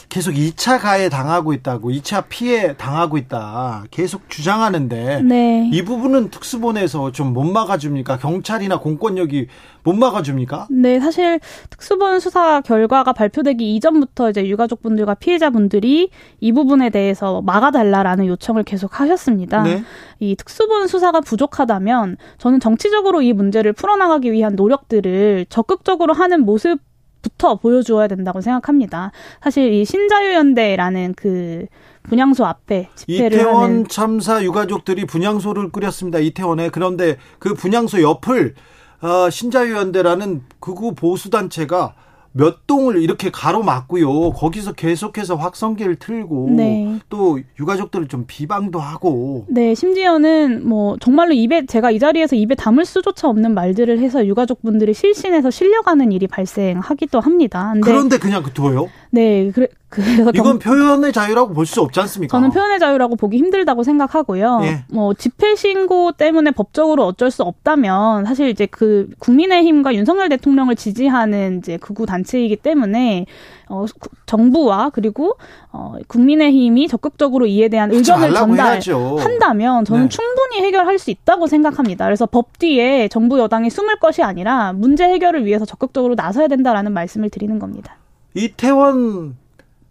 [0.08, 3.84] 계속 2차 가해 당하고 있다고, 2차 피해 당하고 있다.
[3.90, 5.70] 계속 주장하는데 네.
[5.72, 8.18] 이 부분은 특수본에서 좀 못 막아줍니까?
[8.18, 9.48] 경찰이나 공권력이
[9.82, 10.68] 못 막아줍니까?
[10.70, 18.62] 네, 사실 특수본 수사 결과가 발표되기 이전부터 이제 유가족분들과 피해자분들이 이 부분에 대해서 막아달라라는 요청을
[18.62, 19.62] 계속 하셨습니다.
[19.62, 19.82] 네.
[20.20, 26.78] 이 특수본 수사가 부족하다면 저는 정치적으로 이 문제를 풀어나가기 위한 노력들을 적극적으로 하는 모습
[27.22, 29.10] 부터 보여주어야 된다고 생각합니다.
[29.42, 31.66] 사실 이 신자유연대라는 그
[32.02, 36.18] 분향소 앞에 집회를 이태원 참사 유가족들이 분향소를 꾸렸습니다.
[36.18, 38.54] 이태원에 그런데 그 분향소 옆을
[39.00, 41.94] 어, 신자유연대라는 극우 보수 단체가
[42.36, 44.32] 몇 동을 이렇게 가로막고요.
[44.32, 46.98] 거기서 계속해서 확성기를 틀고 네.
[47.08, 49.46] 또 유가족들을 좀 비방도 하고.
[49.48, 54.94] 네, 심지어는 뭐 정말로 입에 제가 이 자리에서 입에 담을 수조차 없는 말들을 해서 유가족분들이
[54.94, 57.72] 실신해서 실려가는 일이 발생하기도 합니다.
[57.80, 58.88] 그런데 그냥 둬요?
[59.10, 60.58] 네, 그래, 그래서 이건 경...
[60.58, 62.36] 표현의 자유라고 볼 수 없지 않습니까?
[62.36, 64.60] 저는 표현의 자유라고 보기 힘들다고 생각하고요.
[64.64, 64.84] 예.
[64.92, 71.58] 뭐 집회 신고 때문에 법적으로 어쩔 수 없다면 사실 이제 그 국민의힘과 윤석열 대통령을 지지하는
[71.58, 73.26] 이제 극우 단체 이기 때문에
[73.68, 73.86] 어
[74.26, 75.36] 정부와 그리고
[75.72, 80.08] 어 국민의힘이 적극적으로 이에 대한 의견을 전달한다면 저는 네.
[80.08, 82.04] 충분히 해결할 수 있다고 생각합니다.
[82.04, 87.30] 그래서 법 뒤에 정부 여당이 숨을 것이 아니라 문제 해결을 위해서 적극적으로 나서야 된다라는 말씀을
[87.30, 87.96] 드리는 겁니다.
[88.34, 89.36] 이태원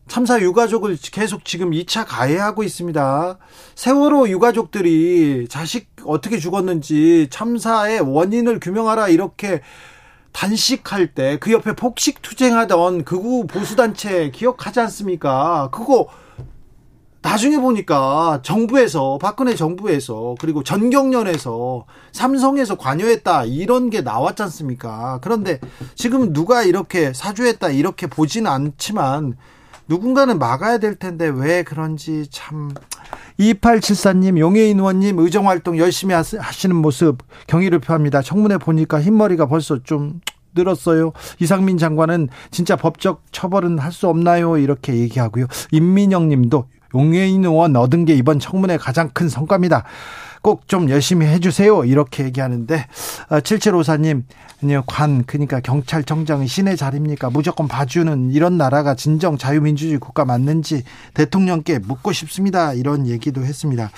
[0.08, 3.38] 참사 유가족을 계속 지금 2차 가해하고 있습니다.
[3.76, 9.62] 세월호 유가족들이 자식 어떻게 죽었는지 참사의 원인을 규명하라 이렇게
[10.34, 15.70] 단식할 때 그 옆에 폭식 투쟁하던 극우 보수단체 기억하지 않습니까?
[15.72, 16.08] 그거
[17.22, 25.20] 나중에 보니까 정부에서 박근혜 정부에서 그리고 전경련에서 삼성에서 관여했다 이런 게 나왔지 않습니까?
[25.22, 25.60] 그런데
[25.96, 29.38] 지금 누가 이렇게 사주했다 이렇게 보지는 않지만
[29.88, 32.72] 누군가는 막아야 될 텐데 왜 그런지 참
[33.40, 37.18] 2874님, 용해인 의원님 의정 활동 열심히 하시는 모습
[37.48, 38.22] 경의를 표합니다.
[38.22, 40.22] 청문회 보니까 흰머리가 벌써 좀
[40.56, 41.14] 늘었어요.
[41.40, 44.58] 이상민 장관은 진짜 법적 처벌은 할 수 없나요?
[44.58, 45.48] 이렇게 얘기하고요.
[45.72, 46.66] 임민영 님도
[46.96, 49.84] 용해인 의원 얻은 게 이번 청문회 가장 큰 성과입니다.
[50.44, 51.86] 꼭 좀 열심히 해주세요.
[51.86, 52.86] 이렇게 얘기하는데
[53.30, 54.24] 7754님 어,
[54.64, 57.30] 아니요 관 그러니까 경찰청장이 신의 자리입니까?
[57.30, 62.74] 무조건 봐주는 이런 나라가 진정 자유민주주의 국가 맞는지 대통령께 묻고 싶습니다.
[62.74, 63.90] 이런 얘기도 했습니다.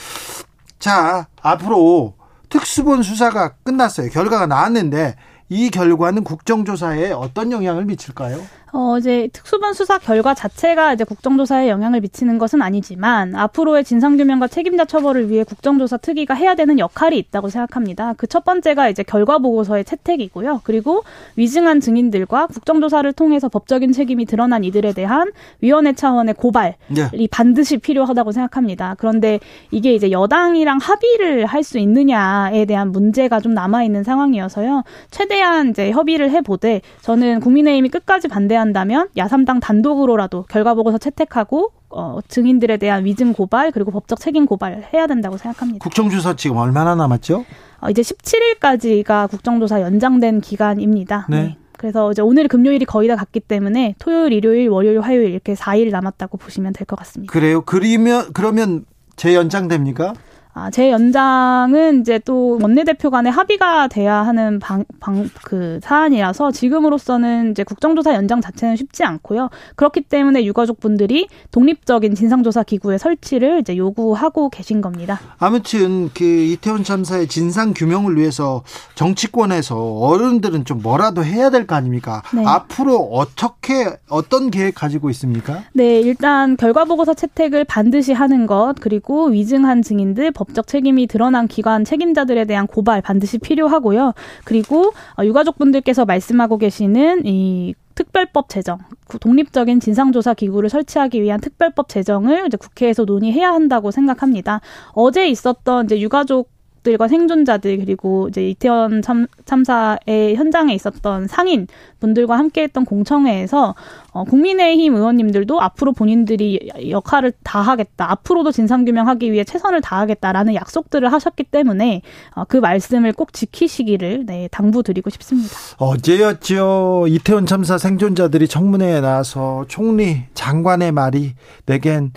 [0.79, 2.15] 자 앞으로
[2.49, 4.09] 특수본 수사가 끝났어요.
[4.09, 5.15] 결과가 나왔는데
[5.49, 8.41] 이 결과는 국정조사에 어떤 영향을 미칠까요?
[8.77, 14.83] 어, 이제 특수본 수사 결과 자체가 이제 국정조사에 영향을 미치는 것은 아니지만 앞으로의 진상규명과 책임자
[14.83, 18.13] 처벌을 위해 국정조사 특위가 해야 되는 역할이 있다고 생각합니다.
[18.13, 20.59] 그 첫 번째가 이제 결과 보고서의 채택이고요.
[20.65, 21.03] 그리고
[21.37, 27.09] 위증한 증인들과 국정조사를 통해서 법적인 책임이 드러난 이들에 대한 위원회 차원의 고발이 네.
[27.31, 28.95] 반드시 필요하다고 생각합니다.
[28.97, 29.39] 그런데
[29.71, 34.83] 이게 이제 여당이랑 합의를 할 수 있느냐에 대한 문제가 좀 남아 있는 상황이어서요.
[35.11, 42.19] 최대한 이제 협의를 해보되 저는 국민의힘이 끝까지 반대하는 한다면 야삼당 단독으로라도 결과 보고서 채택하고 어,
[42.27, 45.83] 증인들에 대한 위증 고발 그리고 법적 책임 고발 해야 된다고 생각합니다.
[45.83, 47.45] 국정조사 지금 얼마나 남았죠?
[47.81, 51.27] 어, 이제 17일까지가 국정조사 연장된 기간입니다.
[51.29, 51.41] 네.
[51.41, 51.57] 네.
[51.77, 56.37] 그래서 이제 오늘 금요일이 거의 다 갔기 때문에 토요일, 일요일, 월요일, 화요일 이렇게 4일 남았다고
[56.37, 57.31] 보시면 될 것 같습니다.
[57.31, 57.61] 그래요?
[57.61, 58.85] 그러면 그러면
[59.17, 60.13] 재연장됩니까?
[60.57, 67.51] 아, 제 연장은 이제 또 원내대표 간에 합의가 돼야 하는 방, 방, 그 사안이라서 지금으로서는
[67.51, 69.49] 이제 국정조사 연장 자체는 쉽지 않고요.
[69.75, 75.19] 그렇기 때문에 유가족 분들이 독립적인 진상조사 기구의 설치를 이제 요구하고 계신 겁니다.
[75.39, 78.63] 아무튼 그 이태원 참사의 진상 규명을 위해서
[78.95, 82.21] 정치권에서 어른들은 좀 뭐라도 해야 될 거 아닙니까?
[82.33, 82.45] 네.
[82.45, 85.63] 앞으로 어떻게 어떤 계획 가지고 있습니까?
[85.73, 91.83] 네, 일단 결과 보고서 채택을 반드시 하는 것 그리고 위증한 증인들 법적 책임이 드러난 기관
[91.83, 94.13] 책임자들에 대한 고발 반드시 필요하고요.
[94.43, 98.79] 그리고 어, 유가족분들께서 말씀하고 계시는 이 특별법 제정,
[99.21, 104.59] 독립적인 진상조사 기구를 설치하기 위한 특별법 제정을 이제 국회에서 논의해야 한다고 생각합니다.
[104.91, 106.54] 어제 있었던 이제 유가족
[106.85, 111.67] 가족들과 생존자들 그리고 이제 이태원 참, 참사의 현장에 있었던 상인
[111.99, 113.75] 분들과 함께했던 공청회에서
[114.11, 121.43] 어, 국민의힘 의원님들도 앞으로 본인들이 역할을 다하겠다, 앞으로도 진상 규명하기 위해 최선을 다하겠다라는 약속들을 하셨기
[121.45, 122.01] 때문에
[122.35, 125.49] 어, 그 말씀을 꼭 지키시기를 네, 당부드리고 싶습니다.
[125.77, 127.05] 어제였죠.
[127.09, 131.33] 이태원 참사 생존자들이 청문회에 나와서 총리 장관의 말이
[131.65, 132.13] 내겐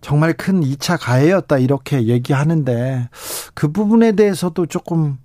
[0.00, 3.08] 정말 큰 2차 가해였다 이렇게 얘기하는데
[3.54, 5.18] 그 부분에 대해서도 조금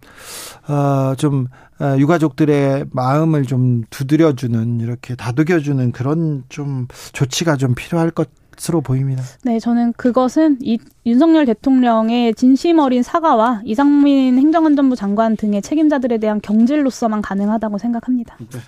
[0.68, 1.48] 어좀
[1.80, 8.30] 어, 유가족들의 마음을 좀 두드려주는 이렇게 다독여주는 그런 좀 조치가 좀 필요할 것
[8.70, 9.22] 으로 보입니다.
[9.44, 16.40] 네, 저는 그것은 이 윤석열 대통령의 진심 어린 사과와 이상민 행정안전부 장관 등의 책임자들에 대한
[16.42, 18.38] 경질로서만 가능하다고 생각합니다.
[18.40, 18.60] 네.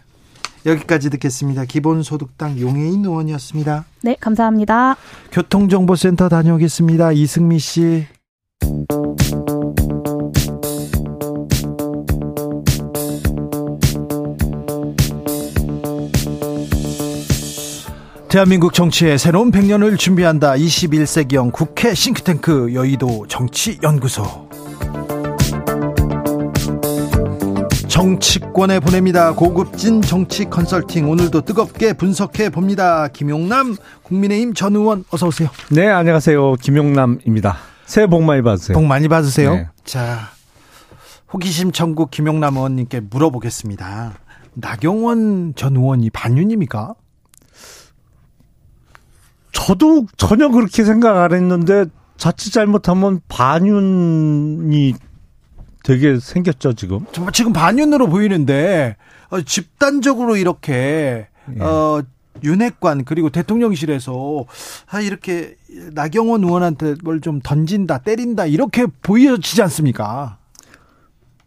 [0.67, 1.65] 여기까지 듣겠습니다.
[1.65, 3.86] 기본소득당 용해인 의원이었습니다.
[4.03, 4.97] 네, 감사합니다.
[5.32, 7.13] 교통정보센터 다녀오겠습니다.
[7.13, 8.06] 이승미 씨.
[18.30, 20.53] 대한민국 정치의 새로운 100년을 준비한다.
[20.56, 24.46] 21세기형 국회 싱크탱크 여의도 정치연구소.
[27.97, 29.33] 정치권에 보냅니다.
[29.33, 33.07] 고급진 정치 컨설팅 오늘도 뜨겁게 분석해 봅니다.
[33.07, 35.49] 김용남 국민의힘 전 의원 어서 오세요.
[35.71, 36.57] 네, 안녕하세요.
[36.62, 37.57] 김용남입니다.
[37.88, 38.77] 새해 복 많이 받으세요.
[38.77, 39.55] 복 많이 받으세요.
[39.55, 39.67] 네.
[39.83, 40.29] 자,
[41.33, 44.13] 호기심 천국 김용남 의원님께 물어보겠습니다.
[44.53, 46.93] 나경원 전 의원이 반윤입니까?
[49.53, 54.93] 저도 전혀 그렇게 생각 안 했는데 자칫 잘못하면 반윤이
[55.88, 57.06] 되게 생겼죠 지금.
[57.13, 58.97] 정말 지금 반윤으로 보이는데
[59.30, 61.62] 어, 집단적으로 이렇게 예.
[61.63, 62.04] 어,
[62.43, 64.45] 윤핵관 그리고 대통령실에서
[64.89, 65.56] 아 이렇게
[65.93, 70.38] 나경원 의원한테 뭘 좀 던진다 때린다 이렇게 보여지지 않습니까?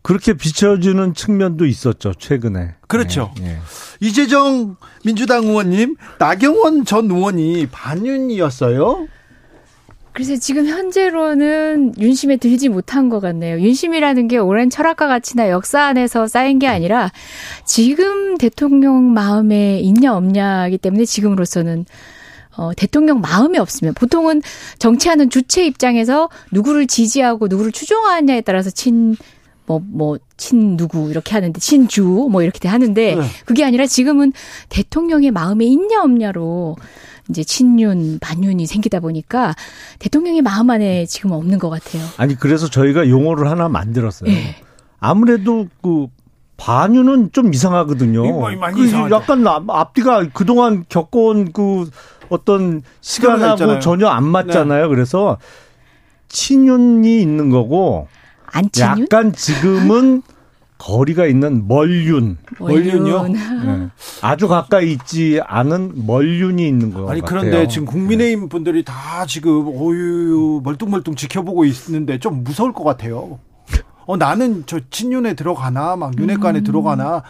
[0.01, 2.77] 그렇게 비춰주는 측면도 있었죠 최근에.
[2.89, 3.35] 그렇죠.
[3.43, 3.59] 예, 예.
[4.01, 9.07] 이재정 민주당 의원님 나경원 전 의원이 반윤이었어요?
[10.21, 13.59] 그래서 지금 현재로는 윤심에 들지 못한 것 같네요.
[13.59, 17.11] 윤심이라는 게 오랜 철학과 가치나 역사 안에서 쌓인 게 아니라
[17.65, 21.87] 지금 대통령 마음에 있냐 없냐이기 때문에 지금으로서는
[22.59, 24.43] 어, 대통령 마음이 없으면 보통은
[24.79, 29.17] 정치하는 주체 입장에서 누구를 지지하고 누구를 추종하느냐에 따라서 친
[29.65, 33.23] 뭐, 뭐, 친 누구, 이렇게 하는데, 친주, 뭐, 이렇게 하는데, 네.
[33.45, 34.33] 그게 아니라 지금은
[34.69, 36.75] 대통령의 마음에 있냐, 없냐로
[37.31, 39.55] 이제 친윤, 반윤이 생기다 보니까
[39.99, 42.03] 대통령의 마음 안에 지금 없는 것 같아요.
[42.17, 44.31] 아니 그래서 저희가 용어를 하나 만들었어요.
[44.31, 44.57] 네.
[44.99, 46.09] 아무래도 그
[46.57, 48.23] 반윤은 좀 이상하거든요.
[48.23, 51.89] 그 약간 앞뒤가 그동안 겪어온 그
[52.29, 54.83] 어떤 시간하고 전혀 안 맞잖아요.
[54.83, 54.89] 네.
[54.89, 55.39] 그래서
[56.29, 58.09] 친윤이 있는 거고
[58.47, 59.03] 안친윤?
[59.03, 60.23] 약간 지금은
[60.81, 62.39] 거리가 있는 멀윤.
[62.59, 63.29] 멀윤이요?
[63.29, 63.39] 네.
[64.23, 67.21] 아주 가까이 있지 않은 멀윤이 있는 거 아니.
[67.21, 73.39] 그런데 지금 국민의힘 분들이 다 지금 오유 멀뚱멀뚱 지켜보고 있는데 좀 무서울 것 같아요.
[74.07, 76.65] 어 나는 저 친윤에 들어가나 막 윤회관에 음.
[76.65, 77.23] 들어가나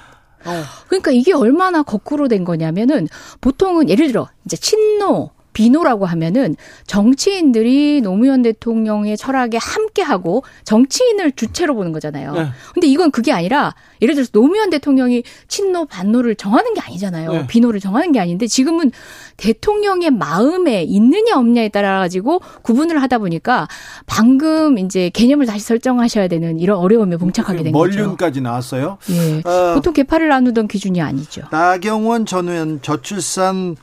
[0.46, 0.62] 어.
[0.86, 3.08] 그러니까 이게 얼마나 거꾸로 된 거냐면은
[3.40, 5.30] 보통은 예를 들어 이제 친노
[5.61, 12.33] 비노라고 하면은 정치인들이 노무현 대통령의 철학에 함께하고 정치인을 주체로 보는 거잖아요.
[12.33, 12.46] 네.
[12.73, 17.33] 근데 이건 그게 아니라 예를 들어서 노무현 대통령이 친노 반노를 정하는 게 아니잖아요.
[17.33, 17.46] 네.
[17.46, 18.90] 비노를 정하는 게 아닌데 지금은
[19.37, 23.68] 대통령의 마음에 있느냐 없냐에 따라 가지고 구분을 하다 보니까
[24.07, 27.99] 방금 이제 개념을 다시 설정하셔야 되는 이런 어려움에 봉착하게 된 거죠.
[27.99, 28.96] 멀륜까지 나왔어요.
[29.11, 29.42] 예.
[29.46, 31.42] 어, 보통 개파를 나누던 기준이 아니죠.
[31.51, 33.77] 나경원 전 의원 저출산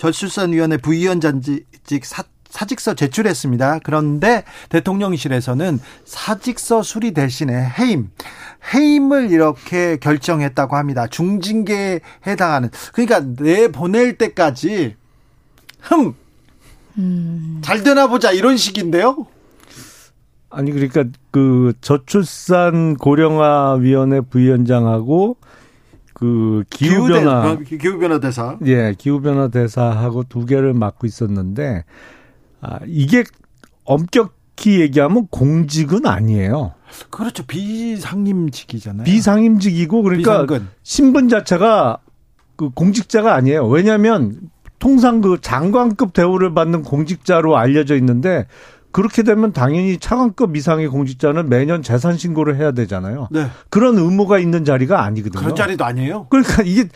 [0.00, 1.66] 저출산위원회 부위원장직
[2.04, 3.80] 사, 사직서 제출했습니다.
[3.84, 8.10] 그런데 대통령실에서는 사직서 수리 대신에 해임,
[8.74, 11.06] 해임을 이렇게 결정했다고 합니다.
[11.06, 12.70] 중징계에 해당하는.
[12.94, 14.96] 그러니까 내보낼 때까지
[15.80, 16.14] 흠,
[16.96, 17.60] 음.
[17.62, 19.26] 잘 되나 보자 이런 식인데요.
[20.48, 25.36] 아니 그러니까 그 저출산 고령화 위원회 부위원장하고
[26.20, 31.84] 그 기후 변화 기후 변화 대사 예 기후 변화 대사하고 두 개를 맡고 있었는데
[32.60, 33.24] 아 이게
[33.84, 36.74] 엄격히 얘기하면 공직은 아니에요.
[37.08, 39.04] 그렇죠 비상임직이잖아요.
[39.04, 40.68] 비상임직이고 그러니까 비상근.
[40.82, 42.00] 신분 자체가
[42.56, 43.66] 그 공직자가 아니에요.
[43.66, 44.40] 왜냐하면
[44.78, 48.46] 통상 그 장관급 대우를 받는 공직자로 알려져 있는데
[48.92, 53.28] 그렇게 되면 당연히 차관급 이상의 공직자는 매년 재산 신고를 해야 되잖아요.
[53.30, 53.46] 네.
[53.68, 55.40] 그런 의무가 있는 자리가 아니거든요.
[55.40, 56.26] 그런 자리도 아니에요?
[56.28, 56.88] 그러니까 이게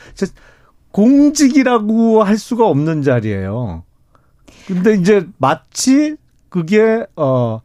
[0.91, 3.85] 공직이라고 할 수가 없는 자리예요.
[4.67, 6.17] 근데 이제 마치
[6.49, 7.61] 그게 어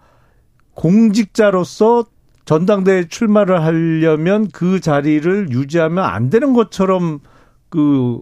[0.73, 2.05] 공직자로서
[2.45, 7.19] 전당대회 출마를 하려면 그 자리를 유지하면 안 되는 것처럼
[7.69, 8.21] 그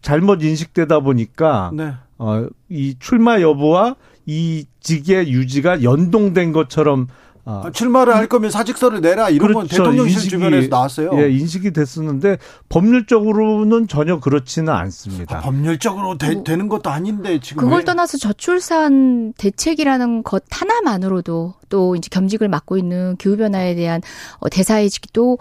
[0.00, 1.94] 잘못 인식되다 보니까 네.
[2.18, 7.08] 어이 출마 여부와 이 직의 유지가 연동된 것처럼
[7.44, 9.58] 아, 출마를 할 거면 사직서를 내라 이런 그렇죠.
[9.58, 11.10] 건 대통령실 인식이, 주변에서 나왔어요.
[11.14, 15.38] 예, 인식이 됐었는데 법률적으로는 전혀 그렇지는 않습니다.
[15.38, 17.84] 아, 법률적으로 되, 뭐, 되는 것도 아닌데 지금 그걸 왜?
[17.84, 24.02] 떠나서 저출산 대책이라는 것 하나만으로도 또 이제 겸직을 맡고 있는 기후 변화에 대한
[24.38, 25.38] 어, 대사의직도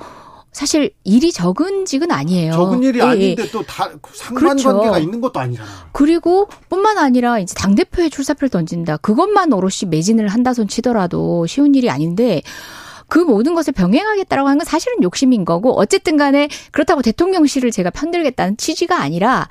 [0.51, 2.51] 사실 일이 적은 직은 아니에요.
[2.51, 3.07] 적은 일이 예, 예.
[3.07, 4.99] 아닌데 또 다 상관관계가 그렇죠.
[4.99, 5.71] 있는 것도 아니잖아요.
[5.93, 8.97] 그리고 뿐만 아니라 이제 당 대표의 출사표를 던진다.
[8.97, 12.41] 그것만 오롯이 매진을 한다손 치더라도 쉬운 일이 아닌데
[13.07, 18.57] 그 모든 것을 병행하겠다라고 하는 건 사실은 욕심인 거고 어쨌든 간에 그렇다고 대통령실을 제가 편들겠다는
[18.57, 19.47] 취지가 아니라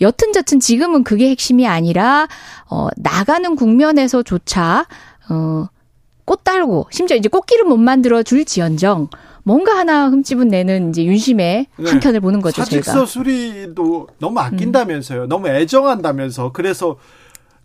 [0.00, 2.26] 여튼 저튼 지금은 그게 핵심이 아니라
[2.70, 4.86] 어 나가는 국면에서조차
[5.28, 9.08] 어꽃 달고 심지어 이제 꽃길을 못 만들어 줄지언정
[9.44, 11.90] 뭔가 하나 흠집은 내는 이제 윤심의 네.
[11.90, 12.62] 한 켠을 보는 거죠.
[12.62, 13.06] 사직서 저희가.
[13.06, 15.24] 수리도 너무 아낀다면서요.
[15.24, 15.28] 음.
[15.28, 16.52] 너무 애정한다면서.
[16.52, 16.96] 그래서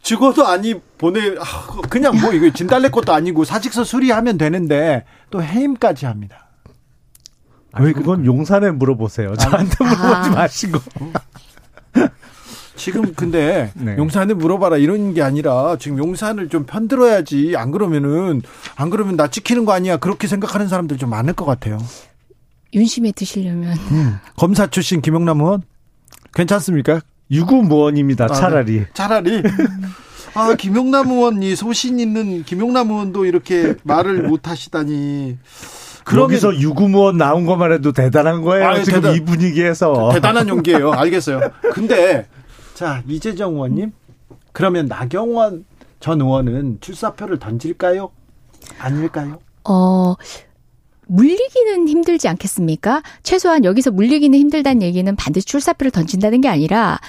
[0.02, 6.06] 죽어도 아니 보내 아, 그냥 뭐 이거 진달래 꽃도 아니고 사직서 수리하면 되는데 또 해임까지
[6.06, 6.48] 합니다.
[7.80, 9.36] 왜 그건 용산에 물어보세요.
[9.36, 10.30] 저한테 물어보지 아.
[10.30, 10.80] 마시고.
[12.78, 13.98] 지금 근데 네.
[13.98, 18.42] 용산에 물어봐라 이런 게 아니라 지금 용산을 좀 편들어야지 안 그러면은
[18.76, 21.78] 안 그러면 나 찍히는 거 아니야 그렇게 생각하는 사람들 좀 많을 것 같아요.
[22.74, 24.18] 윤심에 드시려면 음.
[24.38, 25.64] 검사 출신 김용남 의원
[26.34, 27.02] 괜찮습니까?
[27.32, 28.28] 유구무원입니다.
[28.28, 28.88] 차라리 아, 네.
[28.94, 29.44] 차라리.
[30.34, 35.38] 아 김용남 의원이 소신 있는 김용남 의원도 이렇게 말을 못 하시다니.
[36.04, 38.66] 그러기서 유구무원 나온 것만 해도 대단한 거예요.
[38.70, 40.12] 아유, 지금 대단, 이 분위기에서.
[40.14, 40.94] 대단한 용기예요.
[40.94, 41.42] 알겠어요.
[41.74, 42.26] 근데
[42.78, 43.92] 자, 이재정 의원님.
[44.52, 45.66] 그러면 나경원
[46.00, 48.12] 전 의원은 출사표를 던질까요?
[48.78, 49.40] 아닐까요?
[49.64, 50.14] 어,
[51.08, 53.02] 물리기는 힘들지 않겠습니까?
[53.24, 57.00] 최소한 여기서 물리기는 힘들다는 얘기는 반드시 출사표를 던진다는 게 아니라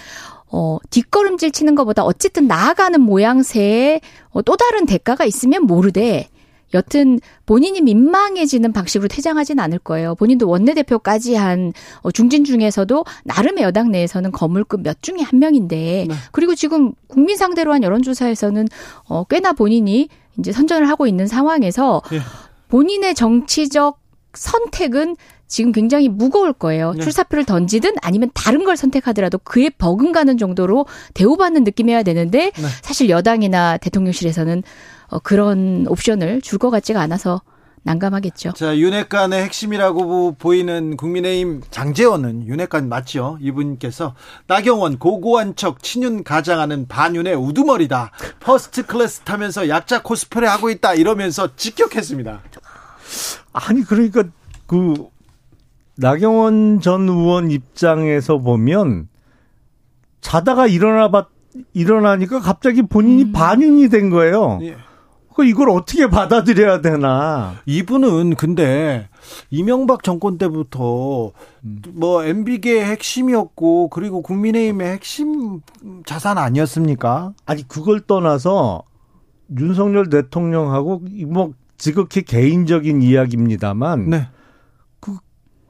[0.51, 4.01] 어, 뒷걸음질 치는 것보다 어쨌든 나아가는 모양새에
[4.31, 6.31] 어, 또 다른 대가가 있으면 모르되
[6.75, 10.15] 여튼 본인이 민망해지는 방식으로 퇴장하진 않을 거예요.
[10.15, 16.15] 본인도 원내대표까지 한 어, 중진 중에서도 나름의 여당 내에서는 거물급 몇 중에 한 명인데 네.
[16.33, 18.69] 그리고 지금 국민 상대로 한 여론조사에서는
[19.09, 22.21] 어, 꽤나 본인이 이제 선전을 하고 있는 상황에서 네.
[22.69, 23.99] 본인의 정치적
[24.35, 25.17] 선택은
[25.49, 26.93] 지금 굉장히 무거울 거예요.
[26.93, 27.03] 네.
[27.03, 32.63] 출사표를 던지든 아니면 다른 걸 선택하더라도 그에 버금가는 정도로 대우받는 느낌이어야 되는데 네.
[32.83, 34.63] 사실 여당이나 대통령실에서는
[35.09, 37.41] 어, 그런 옵션을 줄 것 같지가 않아서
[37.85, 38.53] 난감하겠죠.
[38.53, 43.39] 자, 윤핵관의 핵심이라고 보이는 국민의힘 장제원은 윤핵관 맞죠?
[43.41, 44.15] 이분께서
[44.49, 48.11] 나경원 고고한 척 친윤 가장하는 반윤의 우두머리다.
[48.41, 52.41] first class 타면서 약자 코스프레 하고 있다 이러면서 직격했습니다.
[53.53, 54.25] 아니 그러니까
[54.67, 54.95] 그
[55.97, 59.09] 나경원 전 의원 입장에서 보면
[60.21, 61.29] 자다가 일어나 봤
[61.73, 63.33] 일어나니까 갑자기 본인이 음.
[63.33, 64.59] 반윤이 된 거예요.
[64.63, 64.77] 예.
[65.39, 67.55] 그 이걸 어떻게 받아들여야 되나?
[67.65, 69.09] 이분은 근데
[69.51, 71.31] 이명박 정권 때부터
[71.63, 71.81] 음.
[71.93, 75.61] 뭐 MB계의 핵심이었고 그리고 국민의힘의 핵심
[76.05, 77.35] 자산 아니었습니까?
[77.47, 78.83] 아니 그걸 떠나서
[79.57, 84.29] 윤석열 대통령하고 뭐 지극히 개인적인 이야기입니다만 네.
[84.99, 85.19] 그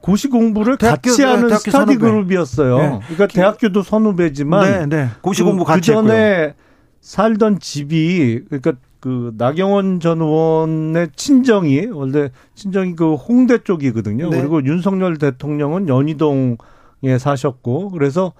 [0.01, 1.97] 고시 공부를 대학교, 같이 하는 스터디 선후배.
[1.99, 2.77] 그룹이었어요.
[2.79, 2.99] 네.
[3.03, 5.09] 그러니까 대학교도 선후배지만 네, 네.
[5.21, 6.55] 고시 공부 그, 같이 그 전에
[7.01, 14.29] 살던 집이 그러니까 그 나경원 전 의원의 친정이 원래 친정이 그 홍대 쪽이거든요.
[14.29, 14.39] 네.
[14.39, 18.33] 그리고 윤석열 대통령은 연희동에 사셨고 그래서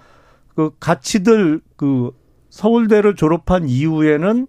[0.55, 2.11] 그 같이들 그
[2.49, 4.47] 서울대를 졸업한 이후에는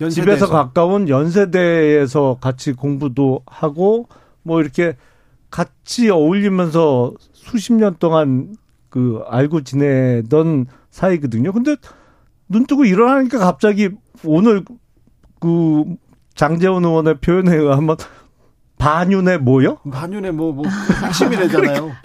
[0.00, 0.10] 연세대에서.
[0.10, 4.08] 집에서 가까운 연세대에서 같이 공부도 하고
[4.42, 4.96] 뭐 이렇게
[5.50, 8.54] 같이 어울리면서 수십 년 동안
[8.88, 11.52] 그 알고 지내던 사이거든요.
[11.52, 11.76] 근데
[12.48, 13.88] 눈 뜨고 일어나니까 갑자기
[14.24, 14.62] 오늘
[15.40, 15.84] 그
[16.34, 17.96] 장재원 의원의 표현에 의하면
[18.78, 19.78] 반윤의 뭐요?
[19.90, 20.64] 반윤의 뭐, 뭐,
[21.04, 21.92] 핵심이래잖아요.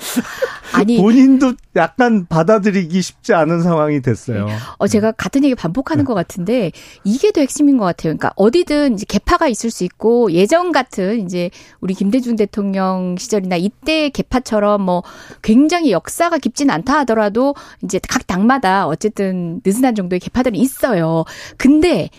[0.73, 4.45] 아니 본인도 약간 받아들이기 쉽지 않은 상황이 됐어요.
[4.45, 4.55] 네.
[4.77, 6.07] 어 제가 같은 얘기 반복하는 네.
[6.07, 6.71] 것 같은데
[7.03, 8.15] 이게 더 핵심인 것 같아요.
[8.15, 11.49] 그러니까 어디든 이제 개파가 있을 수 있고 예전 같은 이제
[11.81, 15.03] 우리 김대중 대통령 시절이나 이때 개파처럼 뭐
[15.41, 17.53] 굉장히 역사가 깊진 않다 하더라도
[17.83, 21.25] 이제 각 당마다 어쨌든 느슨한 정도의 개파들이 있어요.
[21.57, 22.09] 근데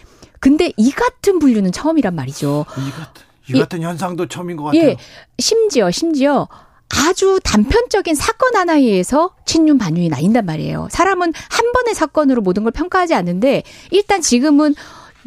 [0.42, 2.66] 근데 이 같은 분류는 처음이란 말이죠.
[2.76, 4.82] 이 같은 이 같은 예, 현상도 처음인 것 같아요.
[4.82, 4.96] 예,
[5.38, 6.48] 심지어 심지어
[6.88, 10.88] 아주 단편적인 사건 하나에 의해서 친윤 반윤이 나뉜단 말이에요.
[10.90, 13.62] 사람은 한 번의 사건으로 모든 걸 평가하지 않는데
[13.92, 14.74] 일단 지금은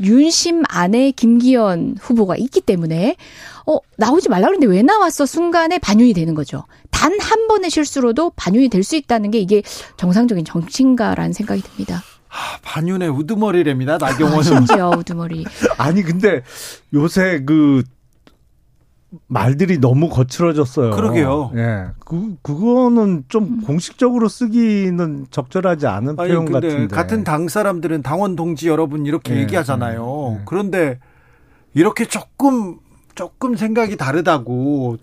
[0.04, 3.16] 윤심 안에 김기현 후보가 있기 때문에
[3.66, 6.66] 어 나오지 말라 그랬는데 왜 나왔어 순간에 반윤이 되는 거죠.
[6.92, 9.64] 단 한 번의 실수로도 반윤이 될 수 있다는 게 이게
[9.96, 12.04] 정상적인 정치인가라는 생각이 듭니다.
[12.36, 13.98] 아, 반윤의 우두머리랍니다.
[13.98, 14.40] 나경원은.
[14.40, 15.46] 아, 심지어 우두머리.
[15.78, 16.44] 아니 근데
[16.94, 17.84] 요새 그
[19.28, 20.92] 말들이 너무 거칠어졌어요.
[20.92, 21.52] 그러게요.
[21.56, 21.86] 예.
[22.00, 23.62] 그, 그거는 좀 음.
[23.62, 26.94] 공식적으로 쓰기는 적절하지 않은 아니, 표현 같은데.
[26.94, 30.38] 같은 당 사람들은 당원 동지 여러분 이렇게 예, 얘기하잖아요.
[30.40, 31.00] 예, 그런데
[31.74, 32.80] 이렇게 조금,
[33.16, 34.98] 조금 생각이 다르다고,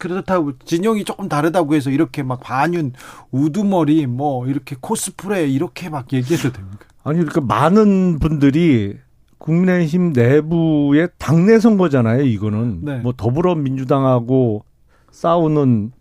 [0.00, 2.94] 그렇다고, 진영이 조금 다르다고 해서 이렇게 막 반윤,
[3.30, 6.86] 우두머리, 뭐, 이렇게 코스프레, 이렇게 막 얘기해도 됩니까?
[7.04, 8.96] 아니, 그러니까 많은 분들이
[9.38, 12.80] 국민의힘 내부의 당내 선거잖아요, 이거는.
[12.82, 12.96] 네.
[12.98, 14.64] 뭐 더불어민주당하고
[15.12, 15.92] 싸우는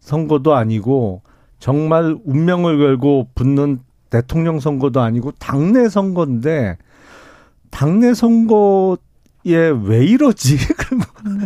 [0.00, 1.22] 선거도 아니고
[1.58, 6.78] 정말 운명을 걸고 붙는 대통령 선거도 아니고 당내 선거인데
[7.70, 8.96] 당내 선거
[9.46, 10.58] 에왜 이러지?
[10.76, 11.00] 그럼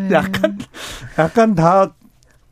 [0.09, 0.15] 네.
[0.15, 0.59] 약간
[1.19, 1.95] 약간 다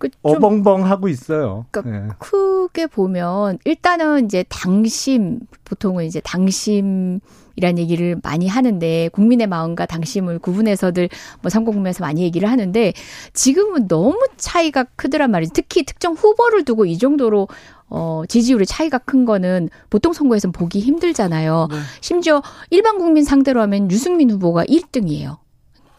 [0.03, 1.65] 그 어벙벙 하고 있어요.
[1.71, 2.13] 그러니까 네.
[2.19, 7.21] 크게 보면 일단은 이제 당심 보통은 이제 당심
[7.55, 11.09] 이란 얘기를 많이 하는데 국민의 마음과 당심을 구분해서들
[11.41, 12.93] 뭐 삼공국면에서 많이 얘기를 하는데
[13.33, 15.53] 지금은 너무 차이가 크더란 말이죠.
[15.55, 17.47] 특히 특정 후보를 두고 이 정도로
[17.95, 21.69] 어, 지지율의 차이가 큰 거는 보통 선거에서는 보기 힘들잖아요.
[21.71, 21.77] 네.
[22.01, 25.37] 심지어 일반 국민 상대로 하면 유승민 후보가 1등이에요.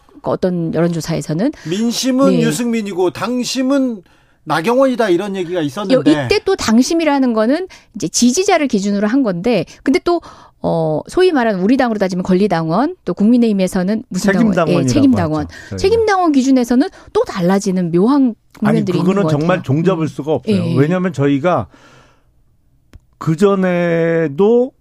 [0.08, 2.42] 그러니까 어떤 여론조사에서는 민심은 네.
[2.42, 4.02] 유승민이고 당심은
[4.46, 10.20] 나경원이다 이런 얘기가 있었는데 이때 또 당심이라는 거는 이제 지지자를 기준으로 한 건데 근데 또
[10.66, 15.46] 어, 소위 말하는 우리 당으로 따지면 권리당원, 또 국민의힘에서는 무슨 책임당원, 예, 책임당원.
[15.70, 19.64] 하죠, 책임당원 기준에서는 또 달라지는 묘한 국면들이 아니, 그거는 정말 같아요.
[19.64, 20.08] 종잡을 음.
[20.08, 20.56] 수가 없어요.
[20.56, 20.76] 예.
[20.78, 21.68] 왜냐하면 저희가
[23.18, 24.72] 그 전에도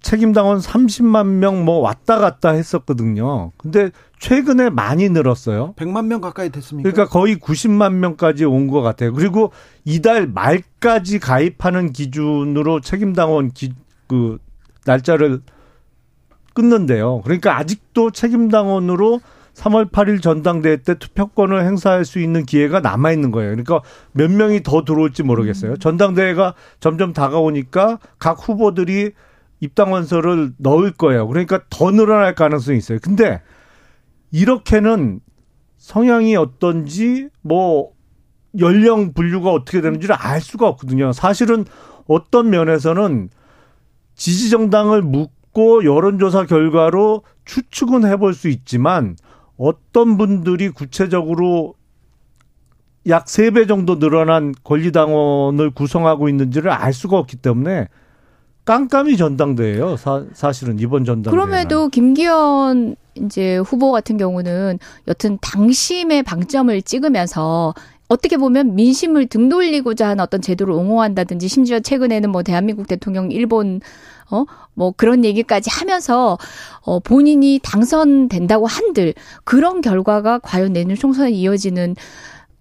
[0.00, 3.50] 책임당원 30만 명 뭐 왔다 갔다 했었거든요.
[3.56, 3.90] 근데
[4.20, 5.74] 최근에 많이 늘었어요.
[5.76, 6.90] 100만 명 가까이 됐습니까?
[6.90, 9.12] 그러니까 거의 90만 명까지 온 것 같아요.
[9.12, 9.52] 그리고
[9.84, 13.72] 이달 말까지 가입하는 기준으로 책임당원 기,
[14.06, 14.38] 그
[14.86, 15.40] 날짜를
[16.54, 17.20] 끊는데요.
[17.22, 19.20] 그러니까 아직도 책임당원으로
[19.54, 23.50] 3월 8일 전당대회 때 투표권을 행사할 수 있는 기회가 남아 있는 거예요.
[23.50, 23.80] 그러니까
[24.12, 25.72] 몇 명이 더 들어올지 모르겠어요.
[25.72, 25.78] 음.
[25.78, 29.12] 전당대회가 점점 다가오니까 각 후보들이
[29.60, 31.26] 입당원서를 넣을 거예요.
[31.26, 32.98] 그러니까 더 늘어날 가능성이 있어요.
[33.00, 33.40] 근데
[34.30, 35.20] 이렇게는
[35.78, 37.92] 성향이 어떤지 뭐
[38.58, 41.12] 연령 분류가 어떻게 되는지를 알 수가 없거든요.
[41.12, 41.64] 사실은
[42.06, 43.30] 어떤 면에서는
[44.16, 49.16] 지지 정당을 묻고 여론조사 결과로 추측은 해볼 수 있지만
[49.56, 51.74] 어떤 분들이 구체적으로
[53.08, 57.88] 약 세 배 정도 늘어난 권리당원을 구성하고 있는지를 알 수가 없기 때문에
[58.64, 59.96] 깜깜이 전당대예요.
[59.96, 61.30] 사, 실은 이번 전당대.
[61.30, 67.74] 그럼에도 김기현 이제 후보 같은 경우는 여튼 당심의 방점을 찍으면서
[68.08, 73.80] 어떻게 보면 민심을 등돌리고자 하는 어떤 제도를 옹호한다든지 심지어 최근에는 뭐 대한민국 대통령 일본
[74.30, 74.44] 어,
[74.74, 76.38] 뭐 그런 얘기까지 하면서
[76.80, 81.96] 어, 본인이 당선된다고 한들 그런 결과가 과연 내년 총선에 이어지는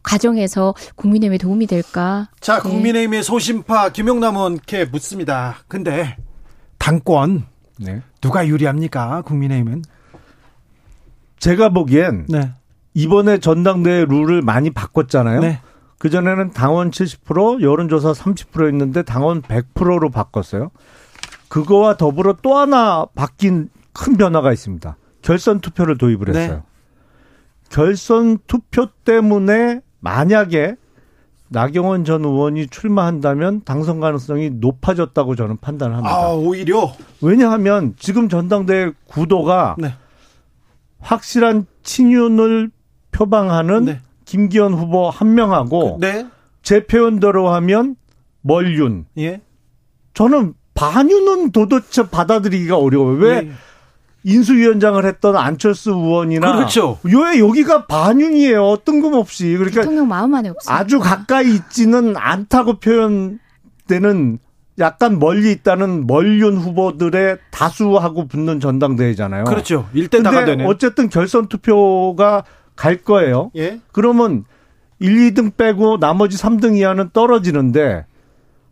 [0.03, 2.29] 과정에서 국민의힘에 도움이 될까?
[2.39, 2.69] 자, 네.
[2.69, 5.57] 국민의힘의 소심파 김용남 의원께 묻습니다.
[5.67, 6.15] 근데
[6.77, 7.45] 당권
[7.79, 8.01] 네.
[8.21, 9.23] 누가 유리합니까?
[9.23, 9.83] 국민의힘은?
[11.39, 12.51] 제가 보기엔 네.
[12.95, 15.41] 이번에 전당대회 룰을 많이 바꿨잖아요.
[15.41, 15.61] 네.
[15.99, 20.71] 그전에는 당원 70%, 여론조사 30%였는데 당원 100%로 바꿨어요.
[21.49, 24.97] 그거와 더불어 또 하나 바뀐 큰 변화가 있습니다.
[25.21, 26.39] 결선 투표를 도입을 네.
[26.39, 26.57] 했어요.
[26.57, 26.63] 네.
[27.69, 30.75] 결선 투표 때문에 만약에
[31.49, 36.15] 나경원 전 의원이 출마한다면 당선 가능성이 높아졌다고 저는 판단을 합니다.
[36.15, 36.93] 아, 오히려?
[37.21, 39.93] 왜냐하면 지금 전당대회 구도가 네.
[40.99, 42.71] 확실한 친윤을
[43.15, 43.99] 표방하는 네.
[44.25, 46.27] 김기현 후보 한 명하고 그, 네.
[46.61, 47.95] 제 표현대로 하면
[48.41, 49.05] 멀윤.
[49.17, 49.41] 예.
[50.13, 53.17] 저는 반윤은 도대체 받아들이기가 어려워요.
[53.17, 53.51] 왜 예.
[54.23, 56.97] 인수위원장을 했던 안철수 의원이나 그렇죠.
[57.03, 58.77] 왜 여기가 반윤이에요.
[58.83, 59.55] 뜬금없이.
[59.55, 60.75] 그러니까 대통령 마음 안에 없어요.
[60.75, 64.39] 아주 가까이 있지는 않다고 표현되는
[64.79, 69.45] 약간 멀리 있다는 멀윤 후보들의 다수하고 붙는 전당대회잖아요.
[69.45, 69.87] 그렇죠.
[69.95, 70.65] 1대 다가 되네.
[70.65, 72.43] 어쨌든 결선 투표가
[72.75, 73.51] 갈 거예요.
[73.55, 73.79] 예.
[73.91, 74.45] 그러면
[74.99, 78.05] 1, 2등 빼고 나머지 3등 이하는 떨어지는데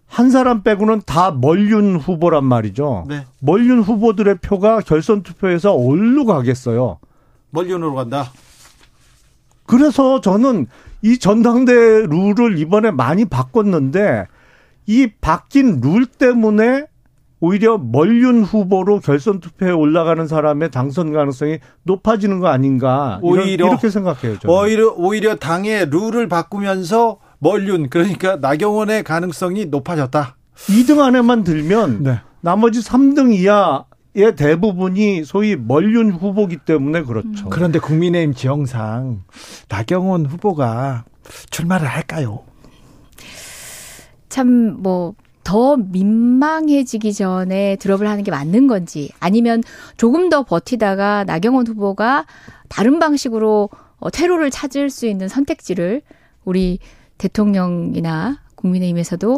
[0.08, 3.06] 한 사람 빼고는 다 멀륜 후보란 말이죠.
[3.08, 3.26] 네.
[3.40, 7.00] 멀륜 후보들의 표가 결선 투표에서 어디로 가겠어요?
[7.50, 8.32] 멀륜으로 간다.
[9.66, 10.68] 그래서 저는
[11.02, 14.28] 이 전당대 룰을 이번에 많이 바꿨는데
[14.86, 16.86] 이 바뀐 룰 때문에
[17.44, 24.40] 오히려 멀륜 후보로 결선 투표에 올라가는 사람의 당선 가능성이 높아지는 거 아닌가 오히려 이렇게 생각해요.
[24.40, 24.56] 저는.
[24.56, 30.38] 오히려 오히려 당의 룰을 바꾸면서 멀륜 그러니까 나경원의 가능성이 높아졌다.
[30.56, 32.22] 2등 안에만 들면 네.
[32.40, 33.84] 나머지 3등 이하
[34.16, 37.50] 의 대부분이 소위 멀륜 후보기 때문에 그렇죠.
[37.50, 39.24] 그런데 국민의힘 지형상
[39.68, 41.04] 나경원 후보가
[41.50, 42.44] 출마를 할까요?
[44.30, 49.64] 참 뭐 더 민망해지기 전에 드롭을 하는 게 맞는 건지 아니면
[49.98, 52.26] 조금 더 버티다가 나경원 후보가
[52.70, 53.70] 다른 방식으로
[54.00, 56.02] 어, 퇴로를 찾을 수 있는 선택지를
[56.46, 56.80] 우리
[57.18, 59.38] 대통령이나 국민의힘에서도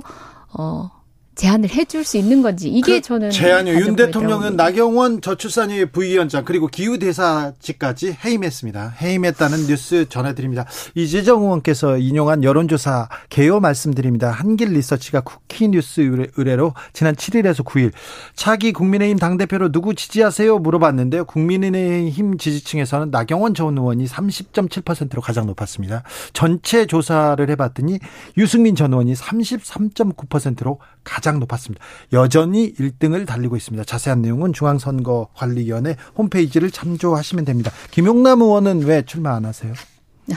[0.58, 0.91] 어
[1.36, 3.75] 제안을 해줄 수 있는 건지 이게 그 저는 제안이요.
[3.79, 8.95] 윤 대통령은 나경원 저출산위 부위원장 그리고 기후 대사직까지 해임했습니다.
[9.01, 10.65] 해임했다는 뉴스 전해드립니다.
[10.95, 14.31] 이재정 의원께서 인용한 여론조사 개요 말씀드립니다.
[14.31, 17.91] 한길 리서치가 쿠키뉴스 의뢰로 지난 7일에서 9일
[18.36, 21.25] 차기 국민의힘 당 대표로 누구 지지하세요 물어봤는데요.
[21.25, 26.03] 국민의힘 지지층에서는 나경원 전 의원이 30.7%로 가장 높았습니다.
[26.31, 27.99] 전체 조사를 해봤더니
[28.38, 31.84] 유승민 전 의원이 33.9%로 가장 높았습니다.
[32.13, 33.84] 여전히 1등을 달리고 있습니다.
[33.84, 37.71] 자세한 내용은 중앙선거관리위원회 홈페이지를 참조하시면 됩니다.
[37.91, 39.73] 김용남 의원은 왜 출마 안 하세요?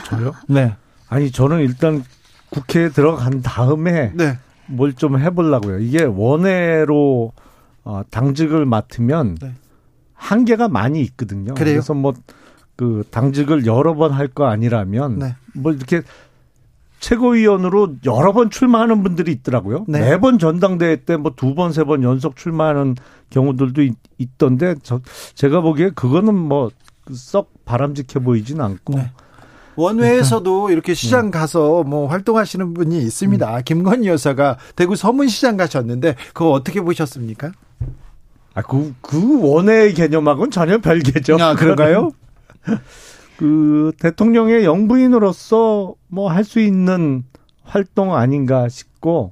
[0.05, 0.33] 저요?
[0.47, 0.75] 네.
[1.07, 2.03] 아니 저는 일단
[2.49, 4.37] 국회에 들어간 다음에 네.
[4.67, 5.79] 뭘좀 해보려고요.
[5.79, 7.31] 이게 원외로
[7.83, 9.53] 어, 당직을 맡으면 네.
[10.13, 11.53] 한계가 많이 있거든요.
[11.53, 11.75] 그래요?
[11.75, 12.13] 그래서 뭐
[12.79, 15.35] 그 당직을 여러 번 할 거 아니라면 네.
[15.53, 16.01] 뭐 이렇게
[16.99, 19.85] 최고위원으로 여러 번 출마하는 분들이 있더라고요.
[19.87, 19.99] 네.
[20.01, 22.95] 매번 전당대회 때 뭐 두 번, 세 번 연속 출마하는
[23.29, 23.81] 경우들도
[24.17, 24.99] 있, 던데 저,
[25.35, 26.69] 제가 보기에 그거는 뭐
[27.11, 28.93] 썩 바람직해 보이진 않고.
[28.95, 29.11] 네.
[29.75, 30.73] 원외에서도 네.
[30.73, 31.39] 이렇게 시장 네.
[31.39, 33.57] 가서 뭐 활동하시는 분이 있습니다.
[33.57, 33.61] 음.
[33.65, 37.51] 김건희 여사가 대구 서문시장 가셨는데 그거 어떻게 보셨습니까?
[38.53, 41.37] 아, 그, 그 원외 개념하고는 전혀 별개죠.
[41.39, 42.11] 아, 그런가요?
[43.39, 47.23] 그 대통령의 영부인으로서 뭐 할 수 있는
[47.63, 49.31] 활동 아닌가 싶고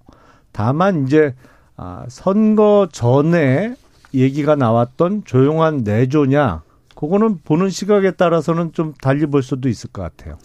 [0.52, 1.36] 다만 이제
[1.76, 3.76] 아 선거 전에
[4.14, 6.62] 얘기가 나왔던 조용한 내조냐
[6.96, 10.38] 그거는 보는 시각에 따라서는 좀 달리 볼 수도 있을 것 같아요.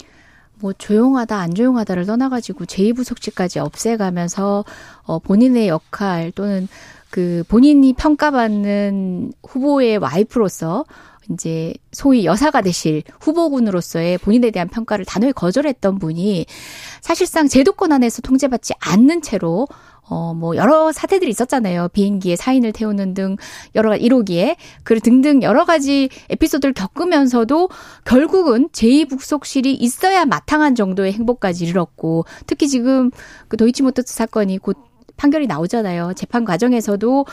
[0.59, 4.65] 뭐 조용하다 안 조용하다를 떠나가지고 제2부속실까지 없애가면서
[5.03, 6.67] 어 본인의 역할 또는
[7.09, 10.85] 그 본인이 평가받는 후보의 와이프로서
[11.31, 16.45] 이제 소위 여사가 되실 후보군으로서의 본인에 대한 평가를 단호히 거절했던 분이
[17.01, 19.67] 사실상 제도권 안에서 통제받지 않는 채로
[20.05, 21.87] 어, 뭐, 여러 사태들이 있었잖아요.
[21.89, 23.37] 비행기에 사인을 태우는 등,
[23.73, 24.57] 여러 가지 1호기에.
[24.83, 27.69] 그 등등 여러 가지 에피소드를 겪으면서도
[28.03, 33.11] 결국은 제2북속실이 있어야 마땅한 정도의 행복까지 이르렀고, 특히 지금
[33.47, 34.77] 그 도이치모터스 사건이 곧
[35.15, 36.13] 판결이 나오잖아요.
[36.15, 37.25] 재판 과정에서도,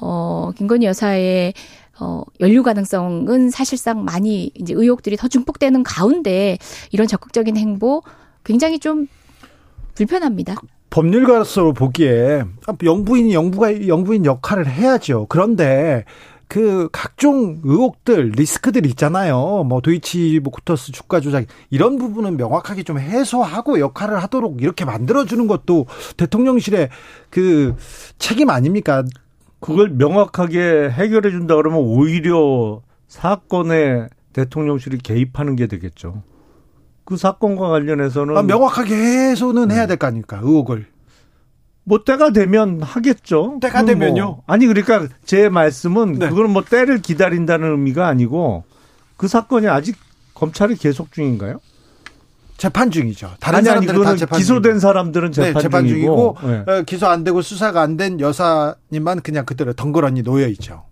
[0.00, 1.52] 어, 김건희 여사의
[2.00, 6.58] 어, 연류 가능성은 사실상 많이 이제 의혹들이 더 증폭되는 가운데
[6.90, 8.02] 이런 적극적인 행보
[8.44, 9.06] 굉장히 좀
[9.94, 10.56] 불편합니다.
[10.90, 12.44] 법률가로서 보기에
[12.82, 15.26] 영부인이 영부가 영부인 역할을 해야죠.
[15.28, 16.04] 그런데
[16.46, 19.64] 그 각종 의혹들, 리스크들 있잖아요.
[19.64, 25.46] 뭐 도이치 모터스 주가 조작 이런 부분은 명확하게 좀 해소하고 역할을 하도록 이렇게 만들어 주는
[25.46, 25.86] 것도
[26.16, 26.90] 대통령실의
[27.30, 27.74] 그
[28.18, 29.02] 책임 아닙니까?
[29.64, 36.22] 그걸 명확하게 해결해 준다 그러면 오히려 사건에 대통령실이 개입하는 게 되겠죠.
[37.06, 40.38] 그 사건과 관련해서는 아, 명확하게 해소는 해야 될 거 아닙니까?
[40.42, 40.84] 의혹을.
[41.84, 43.58] 뭐 때가 되면 하겠죠.
[43.62, 44.42] 때가 뭐 되면요?
[44.46, 46.28] 아니 그러니까 제 말씀은 네.
[46.28, 48.64] 그거는 뭐 때를 기다린다는 의미가 아니고
[49.16, 49.96] 그 사건이 아직
[50.34, 51.58] 검찰이 계속 중인가요?
[52.56, 53.32] 재판 중이죠.
[53.40, 54.80] 다른 아니 아니 사람들은 다 재판 기소된 중이고.
[54.80, 56.64] 사람들은 재판, 네, 재판 중이고 네.
[56.66, 60.84] 어, 기소 안 되고 수사가 안 된 여사님만 그냥 그대로 덩그러니 놓여 있죠.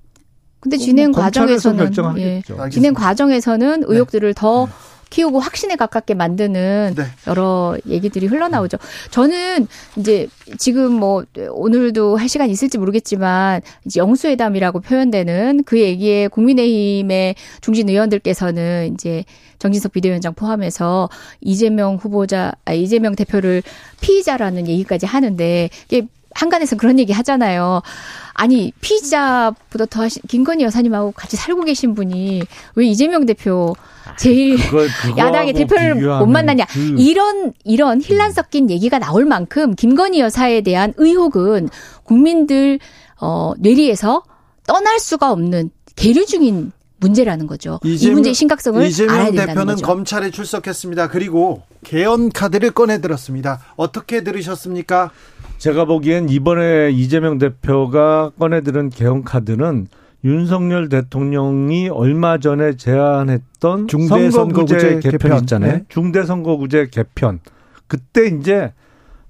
[0.60, 2.42] 근데 진행 뭐 검찰에서 과정에서는 예.
[2.70, 4.72] 진행 과정에서는 의혹들을 더 네.
[5.12, 7.04] 키우고 확신에 가깝게 만드는 네.
[7.26, 8.78] 여러 얘기들이 흘러나오죠.
[9.10, 17.34] 저는 이제 지금 뭐 오늘도 할 시간 있을지 모르겠지만 이제 영수회담이라고 표현되는 그 얘기에 국민의힘의
[17.60, 19.24] 중진 의원들께서는 이제
[19.58, 21.10] 정진석 비대위원장 포함해서
[21.42, 23.62] 이재명 후보자, 아, 이재명 대표를
[24.00, 27.82] 피의자라는 얘기까지 하는데 이게 한간에서 그런 얘기 하잖아요.
[28.34, 32.42] 아니 피의자보다 더 하신 김건희 여사님하고 같이 살고 계신 분이
[32.76, 33.74] 왜 이재명 대표
[34.18, 39.74] 제일 그걸 야당의 대표를 못 비교하면 만나냐 그 이런 이런 힐난 섞인 얘기가 나올 만큼
[39.74, 41.68] 김건희 여사에 대한 의혹은
[42.04, 42.78] 국민들
[43.20, 44.22] 어 뇌리에서
[44.66, 47.80] 떠날 수가 없는 계류 중인 문제라는 거죠.
[47.84, 49.86] 이 이재명- 문제의 심각성을 알아야 이재명 된다는 대표는 거죠.
[49.86, 51.08] 검찰에 출석했습니다.
[51.08, 53.60] 그리고 개헌 카드를 꺼내 들었습니다.
[53.76, 55.10] 어떻게 들으셨습니까?
[55.62, 59.86] 제가 보기엔 이번에 이재명 대표가 꺼내들은 개헌 카드는
[60.24, 65.38] 윤석열 대통령이 얼마 전에 제안했던 중대선거구제 선거구제 개편, 개편.
[65.38, 65.72] 있잖아요.
[65.72, 65.84] 네.
[65.88, 67.38] 중대선거구제 개편.
[67.86, 68.72] 그때 이제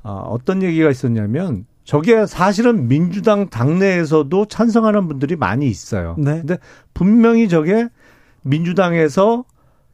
[0.03, 6.17] 아, 어떤 얘기가 있었냐면 저게 사실은 민주당 당내에서도 찬성하는 분들이 많이 있어요.
[6.17, 6.39] 네.
[6.39, 6.57] 근데
[6.95, 7.91] 분명히 저게
[8.41, 9.45] 민주당에서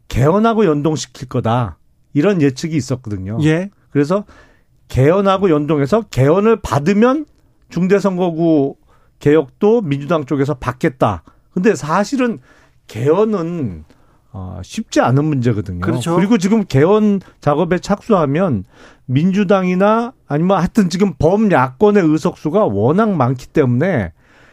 [0.06, 1.78] 개헌하고 연동시킬 거다.
[2.14, 3.38] 이런 예측이 있었거든요.
[3.42, 3.70] 예.
[3.90, 4.24] 그래서
[4.88, 7.26] 개헌하고 연동해서 개헌을 받으면
[7.68, 8.76] 중대선거구
[9.20, 11.22] 개혁도 민주당 쪽에서 받겠다.
[11.52, 12.38] 근데 사실은
[12.86, 13.84] 개헌은
[14.32, 15.80] 어, 쉽지 않은 문제거든요.
[15.80, 16.18] 그렇죠.
[16.20, 18.64] 리고 지금 개헌 작업에 착수하면
[19.06, 24.12] 민주당이나 아니면 하여튼 지금 범야권의 의석수가 워낙 많기 때문에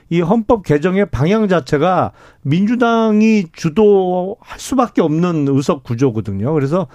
[0.10, 2.12] 이 헌법 개정의 방향 자체가
[2.44, 6.54] 민주당이 주도할 수밖에 없는 의석 구조거든요.
[6.54, 6.88] 그래서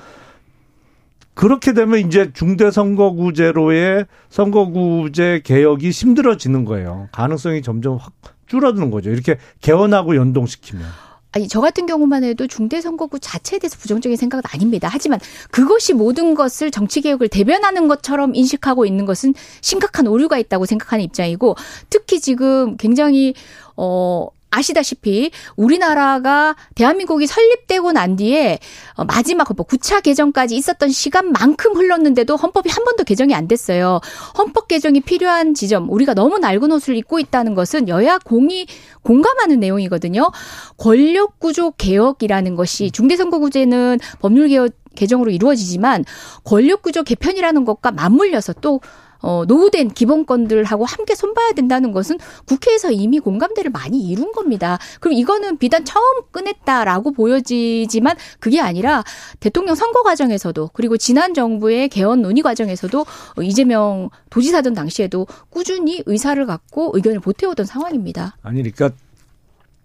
[1.34, 7.08] 그렇게 되면 이제 중대선거구제로의 선거구제 개혁이 힘들어지는 거예요.
[7.12, 8.12] 가능성이 점점 확
[8.46, 9.10] 줄어드는 거죠.
[9.10, 10.84] 이렇게 개헌하고 연동시키면.
[11.32, 14.88] 아니 저 같은 경우만 해도 중대선거구 자체에 대해서 부정적인 생각은 아닙니다.
[14.90, 15.20] 하지만
[15.52, 21.54] 그것이 모든 것을 정치 개혁을 대변하는 것처럼 인식하고 있는 것은 심각한 오류가 있다고 생각하는 입장이고
[21.88, 23.34] 특히 지금 굉장히
[23.76, 28.59] 어 아시다시피 우리나라가 대한민국이 설립되고 난 뒤에
[28.94, 34.01] 어, 마지막 헌법 9차 개정까지 있었던 시간만큼 흘렀는데도 헌법이 한 번도 개정이 안 됐어요.
[34.36, 38.66] 헌법 개정이 필요한 지점 우리가 너무 낡은 옷을 입고 있다는 것은 여야 공이
[39.03, 40.30] 공감하는 내용이거든요.
[40.76, 46.05] 권력 구조 개혁이라는 것이 중대선거구제는 법률 개혁 개정으로 이루어지지만
[46.44, 48.80] 권력 구조 개편이라는 것과 맞물려서 또
[49.20, 54.78] 어, 노후된 기본권들하고 함께 손봐야 된다는 것은 국회에서 이미 공감대를 많이 이룬 겁니다.
[55.00, 59.04] 그럼 이거는 비단 처음 꺼냈다라고 보여지지만 그게 아니라
[59.40, 66.44] 대통령 선거 과정에서도 그리고 지난 정부의 개헌 논의 과정에서도 어, 이재명 도지사던 당시에도 꾸준히 의사를
[66.46, 68.36] 갖고 의견을 보태오던 상황입니다.
[68.42, 68.96] 아니, 그러니까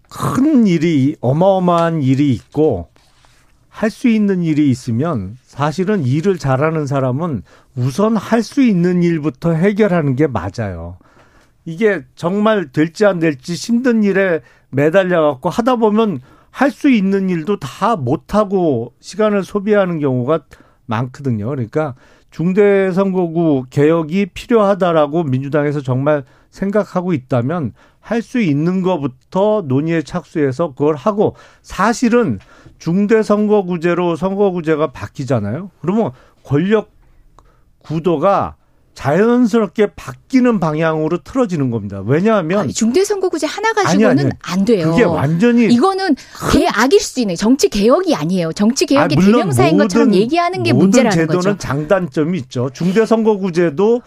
[0.08, 2.88] 큰 일이, 어마어마한 일이 있고
[3.76, 7.42] 할 수 있는 일이 있으면 사실은 일을 잘하는 사람은
[7.76, 10.96] 우선 할 수 있는 일부터 해결하는 게 맞아요.
[11.66, 16.20] 이게 정말 될지 안 될지 힘든 일에 매달려 갖고 하다 보면
[16.50, 20.44] 할 수 있는 일도 다 못하고 시간을 소비하는 경우가
[20.86, 21.46] 많거든요.
[21.46, 21.96] 그러니까
[22.36, 31.34] 중대선거구 개혁이 필요하다라고 민주당에서 정말 생각하고 있다면 할 수 있는 것부터 논의에 착수해서 그걸 하고
[31.62, 32.38] 사실은
[32.78, 35.70] 중대선거구제로 선거구제가 바뀌잖아요.
[35.80, 36.12] 그러면
[36.44, 36.90] 권력
[37.78, 38.56] 구도가
[38.96, 42.02] 자연스럽게 바뀌는 방향으로 틀어지는 겁니다.
[42.04, 44.30] 왜냐하면 아니, 중대선거구제 하나 가지고는 아니.
[44.42, 44.90] 안 돼요.
[44.90, 46.16] 그게 완전히 이거는
[46.50, 48.52] 개악일 수도 있는 정치 개혁이 아니에요.
[48.54, 51.56] 정치 개혁의 대명사인 것처럼 모든- 얘기하는 게 모든 문제라는 제도는 거죠.
[51.58, 52.70] 장단점이 있죠.
[52.72, 54.00] 중대선거구제도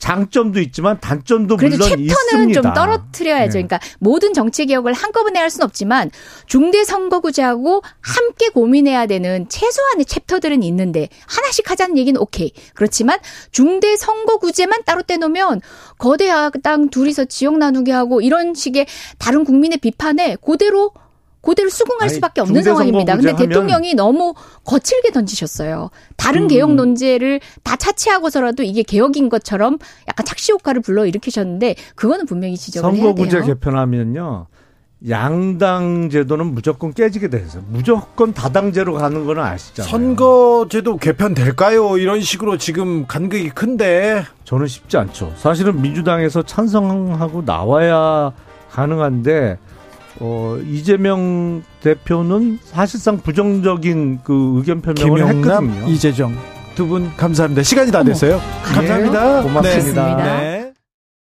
[0.00, 2.62] 장점도 있지만 단점도 그래도 물론 챕터는 있습니다.
[2.62, 3.52] 좀 떨어뜨려야죠.
[3.58, 3.66] 네.
[3.66, 6.10] 그러니까 모든 정치 개혁을 한꺼번에 할 수는 없지만
[6.46, 12.50] 중대 선거구제하고 함께 고민해야 되는 최소한의 챕터들은 있는데 하나씩 하자는 얘기는 오케이.
[12.74, 13.18] 그렇지만
[13.52, 15.60] 중대 선거구제만 따로 떼놓으면
[15.98, 18.86] 거대 야당 둘이서 지역 나누게 하고 이런 식의
[19.18, 20.92] 다른 국민의 비판에 그대로
[21.42, 23.14] 그대로 수긍할 아니, 수밖에 없는 상황입니다.
[23.16, 24.34] 근데 선거구제 하면- 대통령이 너무
[24.64, 25.90] 거칠게 던지셨어요.
[26.16, 26.48] 다른 음.
[26.48, 29.78] 개혁 논제를 다 차치하고서라도 이게 개혁인 것처럼
[30.08, 33.46] 약간 착시 효과를 불러 일으키셨는데 그거는 분명히 지적을 해야 선거구제 돼요.
[33.46, 34.46] 개편하면요.
[35.08, 39.90] 양당 제도는 무조건 깨지게 돼서 무조건 다당제로 가는 거는 아시잖아요.
[39.90, 41.96] 선거제도 개편될까요?
[41.96, 45.32] 이런 식으로 지금 간극이 큰데 저는 쉽지 않죠.
[45.38, 48.32] 사실은 민주당에서 찬성하고 나와야
[48.70, 49.58] 가능한데
[50.20, 55.88] 어, 이재명 대표는 사실상 부정적인 그 의견 표명을 했거든요.
[55.88, 56.36] 이재정
[56.74, 57.62] 두 분 감사합니다.
[57.62, 58.40] 시간이 다 됐어요.
[58.64, 59.42] 감사합니다.
[59.42, 59.52] 고맙습니다.
[60.02, 60.40] 고맙습니다.
[60.40, 60.69] 네.